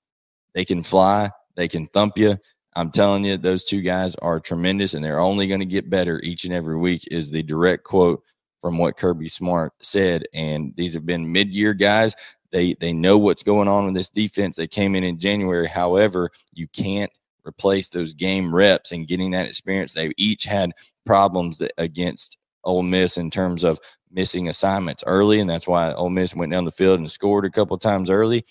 They 0.53 0.65
can 0.65 0.81
fly, 0.81 1.29
they 1.55 1.67
can 1.67 1.85
thump 1.87 2.17
you. 2.17 2.37
I'm 2.75 2.89
telling 2.89 3.23
you, 3.23 3.37
those 3.37 3.63
two 3.63 3.81
guys 3.81 4.15
are 4.15 4.39
tremendous 4.39 4.93
and 4.93 5.03
they're 5.03 5.19
only 5.19 5.47
going 5.47 5.59
to 5.59 5.65
get 5.65 5.89
better 5.89 6.19
each 6.23 6.45
and 6.45 6.53
every 6.53 6.77
week, 6.77 7.07
is 7.11 7.29
the 7.29 7.43
direct 7.43 7.83
quote 7.83 8.23
from 8.61 8.77
what 8.77 8.97
Kirby 8.97 9.29
Smart 9.29 9.73
said. 9.81 10.23
And 10.33 10.73
these 10.75 10.93
have 10.95 11.05
been 11.05 11.31
mid 11.31 11.53
year 11.53 11.73
guys. 11.73 12.15
They, 12.51 12.75
they 12.75 12.93
know 12.93 13.17
what's 13.17 13.43
going 13.43 13.67
on 13.67 13.85
with 13.85 13.95
this 13.95 14.09
defense. 14.09 14.55
They 14.55 14.67
came 14.67 14.95
in 14.95 15.03
in 15.03 15.19
January. 15.19 15.67
However, 15.67 16.29
you 16.53 16.67
can't 16.67 17.11
replace 17.45 17.89
those 17.89 18.13
game 18.13 18.53
reps 18.53 18.91
and 18.91 19.07
getting 19.07 19.31
that 19.31 19.47
experience. 19.47 19.93
They've 19.93 20.13
each 20.17 20.45
had 20.45 20.71
problems 21.05 21.61
against 21.77 22.37
Ole 22.63 22.83
Miss 22.83 23.17
in 23.17 23.29
terms 23.29 23.63
of 23.63 23.79
missing 24.13 24.47
assignments 24.47 25.03
early, 25.05 25.39
and 25.39 25.49
that's 25.49 25.67
why 25.67 25.91
Ole 25.93 26.09
Miss 26.09 26.35
went 26.35 26.51
down 26.51 26.65
the 26.65 26.71
field 26.71 26.99
and 26.99 27.11
scored 27.11 27.45
a 27.45 27.49
couple 27.49 27.77
times 27.77 28.09
early. 28.09 28.45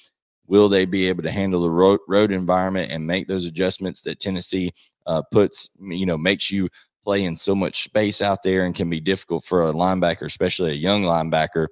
Will 0.47 0.69
they 0.69 0.85
be 0.85 1.09
able 1.09 1.23
to 1.23 1.31
handle 1.31 1.63
the 1.63 1.71
road, 1.71 2.01
road 2.09 2.33
environment 2.33 2.91
and 2.91 3.07
make 3.07 3.29
those 3.29 3.47
adjustments 3.47 4.03
that 4.03 4.21
Tennessee 4.21 4.73
uh, 5.07 5.23
puts, 5.31 5.71
you 5.81 6.05
know, 6.05 6.19
makes 6.19 6.51
you 6.51 6.69
play 7.03 7.25
in 7.25 7.37
so 7.37 7.55
much 7.55 7.85
space 7.85 8.21
out 8.21 8.43
there 8.43 8.65
and 8.65 8.75
can 8.75 8.91
be 8.91 9.01
difficult 9.01 9.45
for 9.45 9.69
a 9.69 9.73
linebacker, 9.73 10.23
especially 10.23 10.73
a 10.73 10.75
young 10.75 11.03
linebacker. 11.03 11.69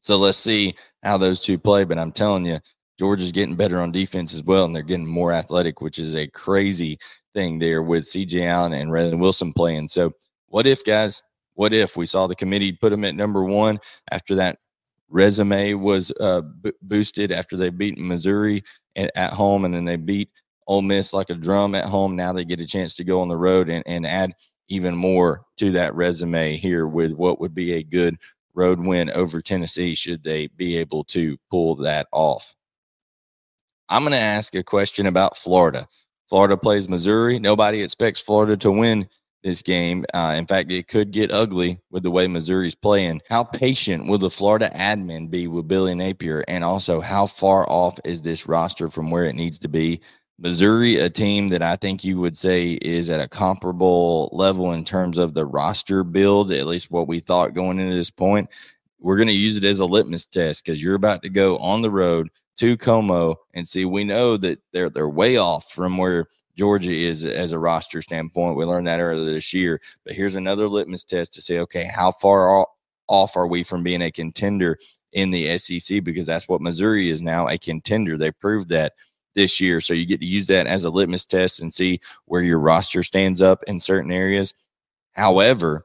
So 0.00 0.16
let's 0.16 0.38
see 0.38 0.74
how 1.02 1.16
those 1.16 1.40
two 1.40 1.58
play. 1.58 1.84
But 1.84 1.98
I'm 1.98 2.12
telling 2.12 2.44
you, 2.44 2.60
Georgia's 2.98 3.32
getting 3.32 3.56
better 3.56 3.80
on 3.80 3.90
defense 3.90 4.34
as 4.34 4.42
well, 4.42 4.64
and 4.64 4.74
they're 4.74 4.82
getting 4.82 5.06
more 5.06 5.32
athletic, 5.32 5.80
which 5.80 5.98
is 5.98 6.14
a 6.14 6.28
crazy 6.28 6.98
thing 7.32 7.58
there 7.58 7.82
with 7.82 8.04
CJ 8.04 8.46
Allen 8.46 8.72
and 8.72 8.90
Raylen 8.90 9.18
Wilson 9.18 9.52
playing. 9.52 9.88
So, 9.88 10.12
what 10.48 10.66
if, 10.66 10.84
guys? 10.84 11.22
What 11.54 11.72
if 11.72 11.96
we 11.96 12.06
saw 12.06 12.26
the 12.26 12.34
committee 12.34 12.72
put 12.72 12.90
them 12.90 13.04
at 13.04 13.14
number 13.14 13.44
one 13.44 13.78
after 14.10 14.34
that 14.36 14.58
resume 15.08 15.74
was 15.74 16.12
uh, 16.20 16.40
b- 16.40 16.72
boosted 16.82 17.30
after 17.30 17.56
they 17.56 17.70
beat 17.70 17.98
Missouri 17.98 18.62
at, 18.96 19.10
at, 19.14 19.32
home 19.32 19.64
and 19.64 19.72
then 19.72 19.84
they 19.84 19.96
beat 19.96 20.30
Ole 20.66 20.82
Miss 20.82 21.12
like 21.12 21.30
a 21.30 21.34
drum 21.34 21.74
at 21.74 21.84
home? 21.84 22.16
Now 22.16 22.32
they 22.32 22.44
get 22.44 22.60
a 22.60 22.66
chance 22.66 22.94
to 22.96 23.04
go 23.04 23.20
on 23.20 23.28
the 23.28 23.36
road 23.36 23.68
and, 23.68 23.84
and 23.86 24.06
add 24.06 24.32
even 24.68 24.96
more 24.96 25.42
to 25.58 25.70
that 25.72 25.94
resume 25.94 26.56
here 26.56 26.86
with 26.86 27.12
what 27.12 27.40
would 27.40 27.54
be 27.54 27.74
a 27.74 27.82
good 27.82 28.16
road 28.54 28.80
win 28.80 29.10
over 29.10 29.40
Tennessee 29.40 29.94
should 29.94 30.22
they 30.22 30.46
be 30.48 30.76
able 30.76 31.04
to 31.04 31.36
pull 31.50 31.76
that 31.76 32.06
off. 32.12 32.54
I'm 33.88 34.02
going 34.02 34.12
to 34.12 34.18
ask 34.18 34.54
a 34.54 34.62
question 34.62 35.06
about 35.06 35.36
Florida. 35.36 35.86
Florida 36.28 36.56
plays 36.56 36.88
Missouri. 36.88 37.38
Nobody 37.38 37.82
expects 37.82 38.20
Florida 38.20 38.56
to 38.58 38.70
win 38.70 39.08
this 39.44 39.62
game. 39.62 40.04
Uh, 40.12 40.34
in 40.36 40.46
fact, 40.46 40.72
it 40.72 40.88
could 40.88 41.12
get 41.12 41.30
ugly 41.30 41.78
with 41.90 42.02
the 42.02 42.10
way 42.10 42.26
Missouri's 42.26 42.74
playing. 42.74 43.20
How 43.28 43.44
patient 43.44 44.08
will 44.08 44.18
the 44.18 44.30
Florida 44.30 44.70
admin 44.74 45.30
be 45.30 45.46
with 45.46 45.68
Billy 45.68 45.94
Napier? 45.94 46.42
And 46.48 46.64
also, 46.64 47.00
how 47.00 47.26
far 47.26 47.70
off 47.70 47.98
is 48.04 48.22
this 48.22 48.48
roster 48.48 48.88
from 48.88 49.10
where 49.10 49.24
it 49.24 49.34
needs 49.34 49.58
to 49.60 49.68
be? 49.68 50.00
Missouri, 50.38 50.96
a 50.96 51.08
team 51.08 51.50
that 51.50 51.62
I 51.62 51.76
think 51.76 52.02
you 52.02 52.18
would 52.18 52.36
say 52.36 52.72
is 52.82 53.08
at 53.08 53.20
a 53.20 53.28
comparable 53.28 54.30
level 54.32 54.72
in 54.72 54.84
terms 54.84 55.16
of 55.16 55.34
the 55.34 55.46
roster 55.46 56.02
build, 56.02 56.50
at 56.50 56.66
least 56.66 56.90
what 56.90 57.06
we 57.06 57.20
thought 57.20 57.54
going 57.54 57.78
into 57.78 57.94
this 57.94 58.10
point. 58.10 58.50
We're 58.98 59.16
going 59.16 59.28
to 59.28 59.34
use 59.34 59.54
it 59.54 59.64
as 59.64 59.78
a 59.78 59.84
litmus 59.84 60.26
test 60.26 60.64
because 60.64 60.82
you're 60.82 60.96
about 60.96 61.22
to 61.22 61.28
go 61.28 61.58
on 61.58 61.82
the 61.82 61.90
road 61.90 62.30
to 62.56 62.76
Como 62.76 63.36
and 63.52 63.68
see. 63.68 63.84
We 63.84 64.02
know 64.02 64.36
that 64.38 64.60
they're 64.72 64.90
they're 64.90 65.08
way 65.08 65.36
off 65.36 65.70
from 65.70 65.98
where 65.98 66.26
Georgia 66.56 66.92
is 66.92 67.24
as 67.24 67.52
a 67.52 67.58
roster 67.58 68.00
standpoint. 68.00 68.56
We 68.56 68.64
learned 68.64 68.86
that 68.86 69.00
earlier 69.00 69.24
this 69.24 69.52
year. 69.52 69.80
But 70.04 70.14
here's 70.14 70.36
another 70.36 70.68
litmus 70.68 71.04
test 71.04 71.34
to 71.34 71.40
say, 71.40 71.58
okay, 71.60 71.84
how 71.84 72.12
far 72.12 72.66
off 73.08 73.36
are 73.36 73.46
we 73.46 73.62
from 73.62 73.82
being 73.82 74.02
a 74.02 74.10
contender 74.10 74.78
in 75.12 75.30
the 75.30 75.58
SEC? 75.58 76.04
Because 76.04 76.26
that's 76.26 76.48
what 76.48 76.60
Missouri 76.60 77.10
is 77.10 77.22
now 77.22 77.48
a 77.48 77.58
contender. 77.58 78.16
They 78.16 78.30
proved 78.30 78.68
that 78.68 78.92
this 79.34 79.60
year. 79.60 79.80
So 79.80 79.94
you 79.94 80.06
get 80.06 80.20
to 80.20 80.26
use 80.26 80.46
that 80.46 80.66
as 80.66 80.84
a 80.84 80.90
litmus 80.90 81.24
test 81.24 81.60
and 81.60 81.74
see 81.74 82.00
where 82.26 82.42
your 82.42 82.60
roster 82.60 83.02
stands 83.02 83.42
up 83.42 83.64
in 83.66 83.80
certain 83.80 84.12
areas. 84.12 84.54
However, 85.12 85.84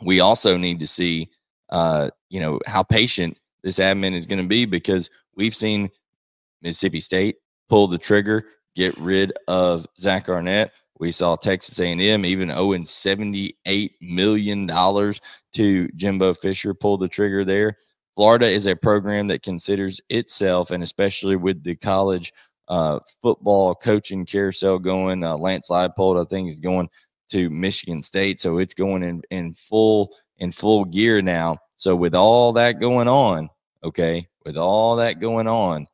we 0.00 0.20
also 0.20 0.56
need 0.56 0.80
to 0.80 0.86
see, 0.86 1.28
uh, 1.70 2.10
you 2.28 2.40
know, 2.40 2.60
how 2.66 2.82
patient 2.82 3.38
this 3.62 3.78
admin 3.78 4.14
is 4.14 4.26
going 4.26 4.42
to 4.42 4.48
be 4.48 4.64
because 4.64 5.10
we've 5.36 5.54
seen 5.54 5.90
Mississippi 6.60 7.00
State 7.00 7.36
pull 7.68 7.88
the 7.88 7.98
trigger 7.98 8.46
get 8.74 8.96
rid 8.98 9.32
of 9.48 9.86
Zach 9.98 10.28
Arnett. 10.28 10.72
We 10.98 11.10
saw 11.10 11.36
Texas 11.36 11.80
A&M 11.80 12.24
even 12.24 12.50
owing 12.50 12.84
$78 12.84 13.90
million 14.00 14.68
to 14.68 15.88
Jimbo 15.96 16.34
Fisher 16.34 16.74
pull 16.74 16.96
the 16.96 17.08
trigger 17.08 17.44
there. 17.44 17.76
Florida 18.14 18.46
is 18.46 18.66
a 18.66 18.76
program 18.76 19.28
that 19.28 19.42
considers 19.42 20.00
itself, 20.10 20.70
and 20.70 20.82
especially 20.82 21.36
with 21.36 21.62
the 21.64 21.74
college 21.76 22.32
uh, 22.68 23.00
football 23.22 23.74
coaching 23.74 24.24
carousel 24.26 24.78
going, 24.78 25.24
uh, 25.24 25.36
Lance 25.36 25.70
Leipold, 25.70 26.20
I 26.20 26.28
think, 26.28 26.48
is 26.48 26.56
going 26.56 26.88
to 27.30 27.50
Michigan 27.50 28.02
State, 28.02 28.40
so 28.40 28.58
it's 28.58 28.74
going 28.74 29.02
in 29.02 29.22
in 29.30 29.54
full 29.54 30.14
in 30.38 30.52
full 30.52 30.84
gear 30.84 31.22
now. 31.22 31.58
So 31.76 31.96
with 31.96 32.14
all 32.14 32.52
that 32.52 32.80
going 32.80 33.08
on, 33.08 33.48
okay, 33.82 34.28
with 34.44 34.58
all 34.58 34.96
that 34.96 35.18
going 35.18 35.48
on, 35.48 35.86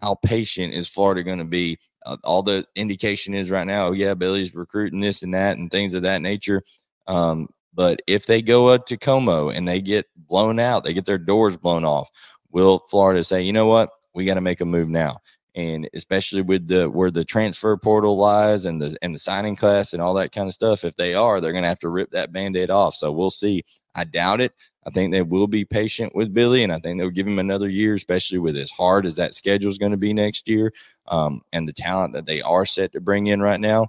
how 0.00 0.14
patient 0.16 0.74
is 0.74 0.88
Florida 0.88 1.22
going 1.22 1.38
to 1.38 1.44
be? 1.44 1.78
Uh, 2.06 2.16
all 2.24 2.42
the 2.42 2.66
indication 2.76 3.34
is 3.34 3.50
right 3.50 3.66
now, 3.66 3.92
yeah, 3.92 4.14
Billy's 4.14 4.54
recruiting 4.54 5.00
this 5.00 5.22
and 5.22 5.34
that 5.34 5.58
and 5.58 5.70
things 5.70 5.94
of 5.94 6.02
that 6.02 6.22
nature. 6.22 6.62
Um, 7.06 7.48
but 7.74 8.00
if 8.06 8.26
they 8.26 8.42
go 8.42 8.68
up 8.68 8.86
to 8.86 8.96
Como 8.96 9.50
and 9.50 9.68
they 9.68 9.80
get 9.80 10.06
blown 10.16 10.58
out, 10.58 10.84
they 10.84 10.92
get 10.92 11.04
their 11.04 11.18
doors 11.18 11.56
blown 11.56 11.84
off, 11.84 12.08
will 12.50 12.80
Florida 12.90 13.22
say, 13.22 13.42
you 13.42 13.52
know 13.52 13.66
what, 13.66 13.90
we 14.14 14.24
got 14.24 14.34
to 14.34 14.40
make 14.40 14.60
a 14.60 14.64
move 14.64 14.88
now? 14.88 15.18
And 15.54 15.88
especially 15.94 16.42
with 16.42 16.68
the 16.68 16.88
where 16.88 17.10
the 17.10 17.24
transfer 17.24 17.76
portal 17.76 18.16
lies 18.16 18.66
and 18.66 18.80
the 18.80 18.96
and 19.02 19.14
the 19.14 19.18
signing 19.18 19.56
class 19.56 19.92
and 19.92 20.00
all 20.00 20.14
that 20.14 20.32
kind 20.32 20.46
of 20.46 20.54
stuff, 20.54 20.84
if 20.84 20.94
they 20.94 21.14
are, 21.14 21.40
they're 21.40 21.52
going 21.52 21.64
to 21.64 21.68
have 21.68 21.80
to 21.80 21.88
rip 21.88 22.10
that 22.12 22.32
band-aid 22.32 22.70
off. 22.70 22.94
So 22.94 23.10
we'll 23.10 23.30
see. 23.30 23.64
I 23.94 24.04
doubt 24.04 24.40
it. 24.40 24.52
I 24.86 24.90
think 24.90 25.12
they 25.12 25.22
will 25.22 25.46
be 25.46 25.64
patient 25.64 26.14
with 26.14 26.32
Billy, 26.32 26.62
and 26.62 26.72
I 26.72 26.78
think 26.78 26.98
they'll 26.98 27.10
give 27.10 27.26
him 27.26 27.38
another 27.38 27.68
year, 27.68 27.94
especially 27.94 28.38
with 28.38 28.56
as 28.56 28.70
hard 28.70 29.04
as 29.04 29.16
that 29.16 29.34
schedule 29.34 29.70
is 29.70 29.78
going 29.78 29.92
to 29.92 29.98
be 29.98 30.14
next 30.14 30.48
year, 30.48 30.72
um, 31.08 31.42
and 31.52 31.68
the 31.68 31.72
talent 31.72 32.14
that 32.14 32.26
they 32.26 32.40
are 32.40 32.64
set 32.64 32.92
to 32.92 33.00
bring 33.00 33.26
in 33.26 33.42
right 33.42 33.60
now. 33.60 33.88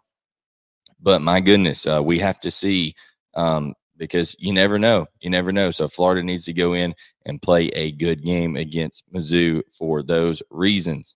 But 1.01 1.21
my 1.21 1.39
goodness, 1.39 1.87
uh, 1.87 2.01
we 2.03 2.19
have 2.19 2.39
to 2.41 2.51
see 2.51 2.93
um, 3.35 3.73
because 3.97 4.35
you 4.37 4.53
never 4.53 4.77
know. 4.77 5.07
You 5.21 5.29
never 5.29 5.51
know. 5.51 5.71
So 5.71 5.87
Florida 5.87 6.23
needs 6.23 6.45
to 6.45 6.53
go 6.53 6.73
in 6.73 6.93
and 7.25 7.41
play 7.41 7.67
a 7.69 7.91
good 7.91 8.23
game 8.23 8.55
against 8.55 9.03
Mizzou 9.13 9.61
for 9.71 10.03
those 10.03 10.43
reasons. 10.49 11.15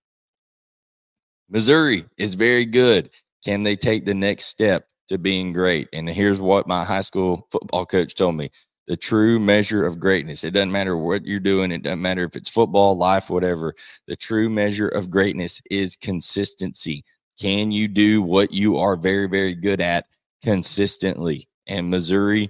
Missouri 1.49 2.05
is 2.17 2.35
very 2.35 2.65
good. 2.65 3.09
Can 3.43 3.63
they 3.63 3.75
take 3.75 4.05
the 4.05 4.13
next 4.13 4.45
step 4.45 4.87
to 5.09 5.17
being 5.17 5.53
great? 5.53 5.87
And 5.93 6.09
here's 6.09 6.41
what 6.41 6.67
my 6.67 6.83
high 6.83 7.01
school 7.01 7.47
football 7.51 7.85
coach 7.85 8.15
told 8.15 8.35
me 8.35 8.49
the 8.87 8.97
true 8.97 9.39
measure 9.39 9.85
of 9.85 9.99
greatness. 9.99 10.43
It 10.43 10.51
doesn't 10.51 10.71
matter 10.71 10.95
what 10.97 11.25
you're 11.25 11.39
doing, 11.39 11.71
it 11.71 11.83
doesn't 11.83 12.01
matter 12.01 12.23
if 12.23 12.35
it's 12.35 12.49
football, 12.49 12.95
life, 12.95 13.29
whatever. 13.29 13.73
The 14.07 14.15
true 14.15 14.49
measure 14.49 14.87
of 14.87 15.09
greatness 15.09 15.61
is 15.69 15.95
consistency. 15.95 17.03
Can 17.39 17.71
you 17.71 17.87
do 17.87 18.21
what 18.21 18.53
you 18.53 18.77
are 18.77 18.95
very, 18.95 19.27
very 19.27 19.55
good 19.55 19.81
at 19.81 20.05
consistently? 20.43 21.49
And 21.67 21.89
Missouri 21.89 22.49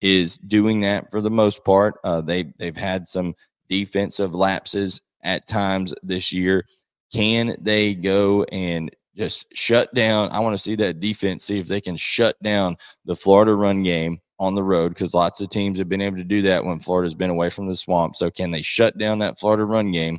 is 0.00 0.36
doing 0.38 0.80
that 0.80 1.10
for 1.10 1.20
the 1.20 1.30
most 1.30 1.64
part. 1.64 1.98
Uh, 2.04 2.20
they 2.20 2.52
they've 2.58 2.76
had 2.76 3.06
some 3.06 3.34
defensive 3.68 4.34
lapses 4.34 5.00
at 5.22 5.46
times 5.46 5.94
this 6.02 6.32
year. 6.32 6.66
Can 7.12 7.56
they 7.60 7.94
go 7.94 8.44
and 8.44 8.94
just 9.16 9.46
shut 9.54 9.92
down? 9.94 10.30
I 10.30 10.40
want 10.40 10.54
to 10.54 10.62
see 10.62 10.74
that 10.76 11.00
defense, 11.00 11.44
see 11.44 11.58
if 11.58 11.68
they 11.68 11.80
can 11.80 11.96
shut 11.96 12.40
down 12.42 12.76
the 13.04 13.16
Florida 13.16 13.54
run 13.54 13.82
game 13.82 14.20
on 14.40 14.54
the 14.54 14.62
road 14.64 14.88
because 14.88 15.14
lots 15.14 15.40
of 15.40 15.50
teams 15.50 15.78
have 15.78 15.88
been 15.88 16.00
able 16.00 16.16
to 16.16 16.24
do 16.24 16.42
that 16.42 16.64
when 16.64 16.80
Florida's 16.80 17.14
been 17.14 17.30
away 17.30 17.50
from 17.50 17.68
the 17.68 17.76
swamp. 17.76 18.16
So, 18.16 18.30
can 18.30 18.50
they 18.50 18.62
shut 18.62 18.98
down 18.98 19.20
that 19.20 19.38
Florida 19.38 19.64
run 19.64 19.92
game 19.92 20.18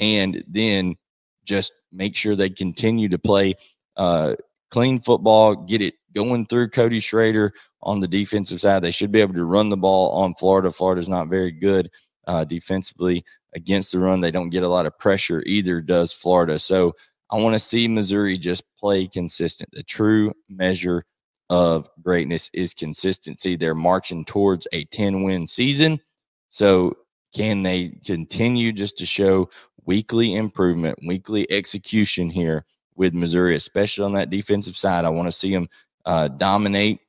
and 0.00 0.42
then 0.48 0.96
just 1.44 1.72
make 1.92 2.16
sure 2.16 2.34
they 2.34 2.50
continue 2.50 3.08
to 3.10 3.18
play 3.18 3.54
uh, 3.96 4.34
clean 4.70 4.98
football, 4.98 5.54
get 5.54 5.82
it 5.82 5.94
going 6.14 6.46
through 6.46 6.70
Cody 6.70 7.00
Schrader 7.00 7.52
on 7.82 8.00
the 8.00 8.08
defensive 8.08 8.60
side? 8.60 8.82
They 8.82 8.90
should 8.90 9.12
be 9.12 9.20
able 9.20 9.34
to 9.34 9.44
run 9.44 9.68
the 9.68 9.76
ball 9.76 10.10
on 10.22 10.34
Florida. 10.34 10.72
Florida's 10.72 11.08
not 11.08 11.28
very 11.28 11.52
good 11.52 11.90
uh, 12.26 12.44
defensively 12.44 13.24
against 13.54 13.92
the 13.92 13.98
run. 13.98 14.20
They 14.20 14.30
don't 14.30 14.50
get 14.50 14.62
a 14.62 14.68
lot 14.68 14.86
of 14.86 14.98
pressure, 14.98 15.42
either 15.44 15.82
does 15.82 16.12
Florida. 16.12 16.58
So 16.58 16.94
I 17.30 17.36
want 17.36 17.54
to 17.54 17.58
see 17.58 17.88
Missouri 17.88 18.38
just 18.38 18.64
play 18.78 19.06
consistent. 19.06 19.70
The 19.72 19.82
true 19.82 20.32
measure 20.48 21.04
of 21.50 21.90
greatness 22.00 22.50
is 22.54 22.72
consistency. 22.72 23.56
They're 23.56 23.74
marching 23.74 24.24
towards 24.24 24.66
a 24.72 24.84
10 24.86 25.24
win 25.24 25.46
season. 25.46 26.00
So 26.48 26.96
can 27.34 27.62
they 27.62 27.98
continue 28.06 28.72
just 28.72 28.96
to 28.98 29.06
show 29.06 29.50
weekly 29.84 30.34
improvement, 30.34 30.98
weekly 31.06 31.50
execution 31.52 32.30
here 32.30 32.64
with 32.96 33.12
Missouri, 33.12 33.54
especially 33.56 34.04
on 34.04 34.14
that 34.14 34.30
defensive 34.30 34.76
side? 34.76 35.04
I 35.04 35.10
want 35.10 35.26
to 35.26 35.32
see 35.32 35.52
them 35.52 35.68
uh, 36.06 36.28
dominate 36.28 37.00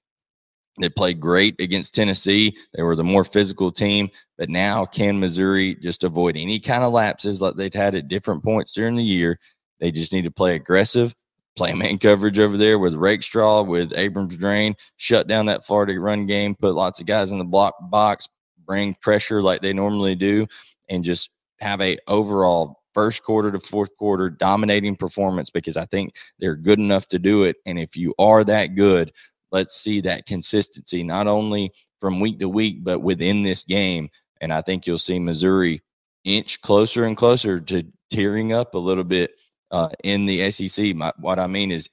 they 0.79 0.89
played 0.89 1.19
great 1.19 1.59
against 1.59 1.93
Tennessee. 1.93 2.57
They 2.73 2.83
were 2.83 2.95
the 2.95 3.03
more 3.03 3.23
physical 3.23 3.71
team. 3.71 4.09
But 4.37 4.49
now, 4.49 4.85
can 4.85 5.19
Missouri 5.19 5.75
just 5.75 6.03
avoid 6.03 6.37
any 6.37 6.59
kind 6.59 6.83
of 6.83 6.93
lapses 6.93 7.41
like 7.41 7.55
they've 7.55 7.73
had 7.73 7.93
at 7.93 8.07
different 8.07 8.43
points 8.43 8.71
during 8.71 8.95
the 8.95 9.03
year? 9.03 9.39
They 9.79 9.91
just 9.91 10.13
need 10.13 10.23
to 10.23 10.31
play 10.31 10.55
aggressive, 10.55 11.13
play 11.55 11.73
man 11.73 11.97
coverage 11.97 12.39
over 12.39 12.57
there 12.57 12.79
with 12.79 12.95
Rakestraw, 12.95 13.63
with 13.63 13.93
Abrams-Draine, 13.95 14.75
shut 14.97 15.27
down 15.27 15.47
that 15.47 15.65
Florida 15.65 15.99
run 15.99 16.25
game, 16.25 16.55
put 16.55 16.75
lots 16.75 16.99
of 16.99 17.05
guys 17.05 17.31
in 17.31 17.39
the 17.39 17.43
block 17.43 17.75
box, 17.89 18.27
bring 18.65 18.93
pressure 19.01 19.41
like 19.41 19.61
they 19.61 19.73
normally 19.73 20.15
do, 20.15 20.47
and 20.89 21.03
just 21.03 21.29
have 21.59 21.81
a 21.81 21.97
overall 22.07 22.81
first 22.93 23.23
quarter 23.23 23.51
to 23.51 23.59
fourth 23.59 23.95
quarter 23.97 24.29
dominating 24.29 24.95
performance 24.95 25.49
because 25.49 25.77
I 25.77 25.85
think 25.85 26.15
they're 26.39 26.55
good 26.55 26.79
enough 26.79 27.07
to 27.09 27.19
do 27.19 27.43
it. 27.43 27.57
And 27.65 27.79
if 27.79 27.95
you 27.95 28.13
are 28.19 28.43
that 28.43 28.75
good, 28.75 29.11
let's 29.51 29.75
see 29.75 30.01
that 30.01 30.25
consistency, 30.25 31.03
not 31.03 31.27
only 31.27 31.71
from 31.99 32.19
week 32.19 32.39
to 32.39 32.49
week, 32.49 32.83
but 32.83 32.99
within 32.99 33.43
this 33.43 33.63
game. 33.63 34.09
And 34.41 34.51
I 34.51 34.61
think 34.61 34.87
you'll 34.87 34.97
see 34.97 35.19
Missouri 35.19 35.81
inch 36.23 36.61
closer 36.61 37.05
and 37.05 37.15
closer 37.15 37.59
to 37.59 37.83
tearing 38.11 38.53
up 38.53 38.73
a 38.73 38.79
little 38.79 39.03
bit 39.03 39.31
uh, 39.71 39.89
in 40.03 40.25
the 40.25 40.51
SEC. 40.51 40.95
My, 40.95 41.11
what 41.17 41.39
I 41.39 41.47
mean 41.47 41.71
is 41.71 41.89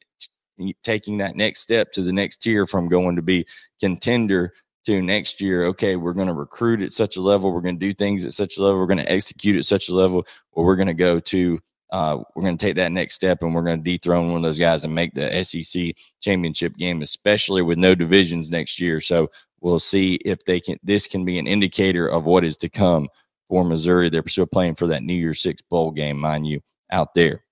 taking 0.82 1.18
that 1.18 1.36
next 1.36 1.60
step 1.60 1.92
to 1.92 2.02
the 2.02 2.12
next 2.12 2.38
tier 2.38 2.66
from 2.66 2.88
going 2.88 3.16
to 3.16 3.22
be 3.22 3.46
contender 3.80 4.52
to 4.84 5.00
next 5.02 5.40
year. 5.40 5.66
Okay, 5.66 5.96
we're 5.96 6.12
going 6.12 6.28
to 6.28 6.34
recruit 6.34 6.82
at 6.82 6.92
such 6.92 7.16
a 7.16 7.20
level, 7.20 7.52
we're 7.52 7.60
going 7.60 7.78
to 7.78 7.86
do 7.86 7.94
things 7.94 8.24
at 8.24 8.32
such 8.32 8.56
a 8.56 8.62
level, 8.62 8.78
we're 8.78 8.86
going 8.86 8.98
to 8.98 9.12
execute 9.12 9.56
at 9.56 9.64
such 9.64 9.88
a 9.88 9.94
level, 9.94 10.26
or 10.52 10.64
we're 10.64 10.76
going 10.76 10.88
to 10.88 10.94
go 10.94 11.20
to 11.20 11.58
uh, 11.90 12.18
we're 12.34 12.42
going 12.42 12.56
to 12.56 12.64
take 12.64 12.76
that 12.76 12.92
next 12.92 13.14
step 13.14 13.42
and 13.42 13.54
we're 13.54 13.62
going 13.62 13.82
to 13.82 13.90
dethrone 13.90 14.28
one 14.28 14.36
of 14.36 14.42
those 14.42 14.58
guys 14.58 14.84
and 14.84 14.94
make 14.94 15.14
the 15.14 15.42
SEC 15.42 15.94
championship 16.20 16.76
game, 16.76 17.00
especially 17.00 17.62
with 17.62 17.78
no 17.78 17.94
divisions 17.94 18.50
next 18.50 18.78
year. 18.78 19.00
So 19.00 19.30
we'll 19.60 19.78
see 19.78 20.16
if 20.16 20.38
they 20.44 20.60
can. 20.60 20.78
This 20.82 21.06
can 21.06 21.24
be 21.24 21.38
an 21.38 21.46
indicator 21.46 22.06
of 22.06 22.24
what 22.24 22.44
is 22.44 22.56
to 22.58 22.68
come 22.68 23.08
for 23.48 23.64
Missouri. 23.64 24.10
They're 24.10 24.26
still 24.26 24.46
playing 24.46 24.74
for 24.74 24.86
that 24.88 25.02
New 25.02 25.14
Year's 25.14 25.40
Six 25.40 25.62
bowl 25.62 25.90
game, 25.90 26.18
mind 26.18 26.46
you, 26.46 26.60
out 26.90 27.14
there. 27.14 27.44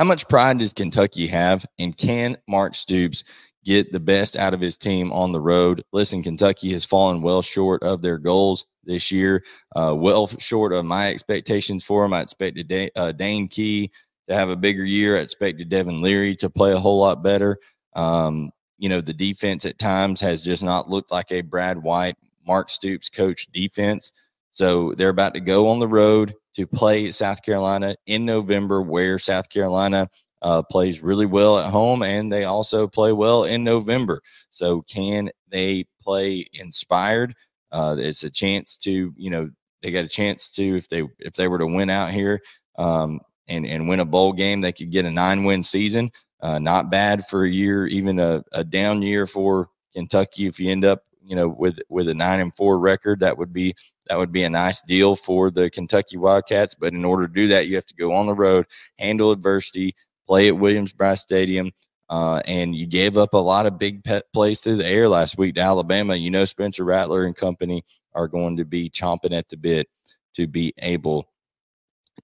How 0.00 0.06
much 0.06 0.28
pride 0.28 0.60
does 0.60 0.72
Kentucky 0.72 1.26
have, 1.26 1.66
and 1.78 1.94
can 1.94 2.38
Mark 2.48 2.74
Stoops 2.74 3.22
get 3.66 3.92
the 3.92 4.00
best 4.00 4.34
out 4.34 4.54
of 4.54 4.60
his 4.62 4.78
team 4.78 5.12
on 5.12 5.32
the 5.32 5.42
road? 5.42 5.84
Listen, 5.92 6.22
Kentucky 6.22 6.72
has 6.72 6.86
fallen 6.86 7.20
well 7.20 7.42
short 7.42 7.82
of 7.82 8.00
their 8.00 8.16
goals 8.16 8.64
this 8.82 9.12
year. 9.12 9.44
Uh, 9.76 9.94
well 9.94 10.26
short 10.26 10.72
of 10.72 10.86
my 10.86 11.10
expectations 11.10 11.84
for 11.84 12.02
them. 12.02 12.14
I 12.14 12.22
expected 12.22 12.66
Dane, 12.66 12.88
uh, 12.96 13.12
Dane 13.12 13.46
Key 13.46 13.90
to 14.26 14.34
have 14.34 14.48
a 14.48 14.56
bigger 14.56 14.86
year. 14.86 15.18
I 15.18 15.20
expected 15.20 15.68
Devin 15.68 16.00
Leary 16.00 16.34
to 16.36 16.48
play 16.48 16.72
a 16.72 16.78
whole 16.78 17.00
lot 17.00 17.22
better. 17.22 17.58
Um, 17.94 18.52
you 18.78 18.88
know, 18.88 19.02
the 19.02 19.12
defense 19.12 19.66
at 19.66 19.78
times 19.78 20.22
has 20.22 20.42
just 20.42 20.62
not 20.62 20.88
looked 20.88 21.12
like 21.12 21.30
a 21.30 21.42
Brad 21.42 21.76
White, 21.76 22.16
Mark 22.46 22.70
Stoops 22.70 23.10
coach 23.10 23.48
defense. 23.52 24.12
So 24.50 24.94
they're 24.96 25.10
about 25.10 25.34
to 25.34 25.40
go 25.40 25.68
on 25.68 25.78
the 25.78 25.86
road 25.86 26.34
to 26.54 26.66
play 26.66 27.10
South 27.12 27.42
Carolina 27.42 27.94
in 28.06 28.24
November, 28.24 28.82
where 28.82 29.18
South 29.18 29.48
Carolina 29.48 30.08
uh, 30.42 30.62
plays 30.62 31.02
really 31.02 31.26
well 31.26 31.58
at 31.58 31.70
home 31.70 32.02
and 32.02 32.32
they 32.32 32.44
also 32.44 32.86
play 32.86 33.12
well 33.12 33.44
in 33.44 33.62
November. 33.62 34.20
So, 34.48 34.82
can 34.82 35.30
they 35.48 35.84
play 36.02 36.46
inspired? 36.54 37.34
Uh, 37.72 37.96
it's 37.98 38.24
a 38.24 38.30
chance 38.30 38.76
to, 38.78 39.12
you 39.16 39.30
know, 39.30 39.50
they 39.82 39.90
got 39.90 40.04
a 40.04 40.08
chance 40.08 40.50
to 40.50 40.76
if 40.76 40.88
they 40.88 41.02
if 41.18 41.34
they 41.34 41.48
were 41.48 41.58
to 41.58 41.66
win 41.66 41.90
out 41.90 42.10
here 42.10 42.40
um, 42.78 43.20
and 43.48 43.66
and 43.66 43.88
win 43.88 44.00
a 44.00 44.04
bowl 44.04 44.32
game, 44.32 44.60
they 44.60 44.72
could 44.72 44.90
get 44.90 45.04
a 45.04 45.10
nine 45.10 45.44
win 45.44 45.62
season. 45.62 46.10
Uh, 46.42 46.58
not 46.58 46.90
bad 46.90 47.26
for 47.26 47.44
a 47.44 47.50
year, 47.50 47.86
even 47.86 48.18
a, 48.18 48.42
a 48.52 48.64
down 48.64 49.02
year 49.02 49.26
for 49.26 49.68
Kentucky. 49.92 50.46
If 50.46 50.58
you 50.58 50.70
end 50.70 50.84
up, 50.84 51.02
you 51.22 51.36
know, 51.36 51.48
with 51.48 51.78
with 51.88 52.08
a 52.08 52.14
nine 52.14 52.40
and 52.40 52.54
four 52.54 52.78
record, 52.78 53.20
that 53.20 53.36
would 53.38 53.52
be 53.52 53.74
that 54.08 54.18
would 54.18 54.32
be 54.32 54.42
a 54.44 54.50
nice 54.50 54.80
deal 54.82 55.14
for 55.14 55.50
the 55.50 55.70
Kentucky 55.70 56.16
Wildcats. 56.16 56.74
But 56.74 56.92
in 56.92 57.04
order 57.04 57.26
to 57.26 57.32
do 57.32 57.48
that, 57.48 57.66
you 57.66 57.74
have 57.76 57.86
to 57.86 57.94
go 57.94 58.12
on 58.12 58.26
the 58.26 58.34
road, 58.34 58.66
handle 58.98 59.30
adversity, 59.30 59.94
play 60.26 60.48
at 60.48 60.58
Williams-Brice 60.58 61.20
Stadium, 61.20 61.72
uh, 62.08 62.40
and 62.46 62.74
you 62.74 62.86
gave 62.86 63.16
up 63.16 63.34
a 63.34 63.38
lot 63.38 63.66
of 63.66 63.78
big 63.78 64.02
pet 64.02 64.24
plays 64.32 64.60
through 64.60 64.76
the 64.76 64.86
air 64.86 65.08
last 65.08 65.38
week 65.38 65.54
to 65.54 65.60
Alabama. 65.60 66.16
You 66.16 66.30
know, 66.30 66.44
Spencer 66.44 66.84
Rattler 66.84 67.24
and 67.24 67.36
company 67.36 67.84
are 68.14 68.28
going 68.28 68.56
to 68.56 68.64
be 68.64 68.90
chomping 68.90 69.32
at 69.32 69.48
the 69.48 69.56
bit 69.56 69.88
to 70.34 70.46
be 70.46 70.74
able 70.78 71.28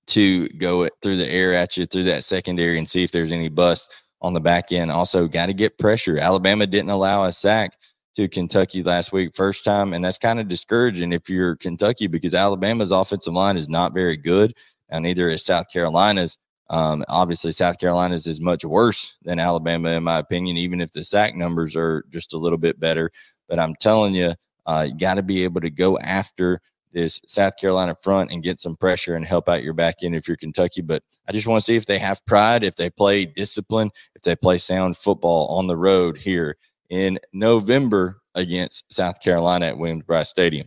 to 0.09 0.49
go 0.51 0.89
through 1.03 1.17
the 1.17 1.29
air 1.29 1.55
at 1.55 1.77
you 1.77 1.87
through 1.87 2.05
that 2.05 2.25
secondary 2.25 2.79
and 2.79 2.89
see 2.89 3.03
if 3.03 3.11
there's 3.11 3.33
any 3.33 3.49
bust 3.49 3.93
on 4.21 4.35
the 4.35 4.41
back 4.41 4.73
end. 4.73 4.91
Also, 4.91 5.27
got 5.29 5.47
to 5.47 5.55
get 5.55 5.79
pressure. 5.79 6.19
Alabama 6.19 6.67
didn't 6.67 6.91
allow 6.91 7.25
a 7.25 7.33
sack 7.33 7.77
to 8.17 8.29
Kentucky 8.29 8.83
last 8.83 9.13
week, 9.13 9.35
first 9.35 9.63
time, 9.65 9.93
and 9.93 10.03
that's 10.05 10.19
kind 10.19 10.41
of 10.41 10.49
discouraging 10.49 11.13
if 11.13 11.29
you're 11.29 11.57
Kentucky 11.57 12.07
because 12.07 12.35
Alabama's 12.35 12.91
offensive 12.91 13.35
line 13.35 13.59
is 13.59 13.69
not 13.69 13.93
very 13.93 14.17
good, 14.17 14.55
and 14.89 15.03
neither 15.03 15.29
is 15.29 15.45
South 15.45 15.71
Carolina's. 15.71 16.39
Um, 16.71 17.05
obviously, 17.09 17.53
South 17.53 17.79
Carolina's 17.79 18.27
is 18.27 18.41
much 18.41 18.65
worse 18.65 19.17
than 19.23 19.39
Alabama, 19.39 19.91
in 19.91 20.03
my 20.03 20.19
opinion, 20.19 20.57
even 20.57 20.81
if 20.81 20.91
the 20.93 21.05
sack 21.05 21.37
numbers 21.37 21.77
are 21.77 22.05
just 22.11 22.33
a 22.33 22.39
little 22.39 22.59
bit 22.59 22.81
better. 22.81 23.13
But 23.49 23.61
I'm 23.61 23.75
telling 23.77 24.15
you, 24.15 24.35
uh, 24.65 24.87
you 24.89 24.99
got 24.99 25.15
to 25.15 25.23
be 25.23 25.45
able 25.45 25.61
to 25.61 25.71
go 25.71 25.99
after 25.99 26.61
this 26.93 27.21
South 27.27 27.59
Carolina 27.59 27.95
front 28.03 28.33
and 28.33 28.43
get 28.43 28.59
some 28.59 28.75
pressure 28.75 29.15
and 29.15 29.27
help 29.27 29.51
out 29.51 29.63
your 29.63 29.75
back 29.75 29.97
end 30.03 30.17
if 30.17 30.27
you're 30.27 30.39
Kentucky. 30.39 30.81
But 30.81 31.03
I 31.29 31.33
just 31.33 31.47
want 31.47 31.61
to 31.61 31.65
see 31.65 31.77
if 31.77 31.85
they 31.85 31.99
have 31.99 32.25
pride, 32.25 32.65
if 32.65 32.77
they 32.77 32.89
play 32.89 33.27
discipline, 33.27 33.91
if 34.15 34.23
they 34.23 34.35
play 34.35 34.57
sound 34.57 34.97
football 34.97 35.47
on 35.49 35.67
the 35.67 35.77
road 35.77 36.17
here 36.17 36.57
in 36.91 37.19
November 37.33 38.21
against 38.35 38.85
South 38.93 39.21
Carolina 39.21 39.67
at 39.67 39.79
Williams-Brice 39.79 40.29
Stadium. 40.29 40.67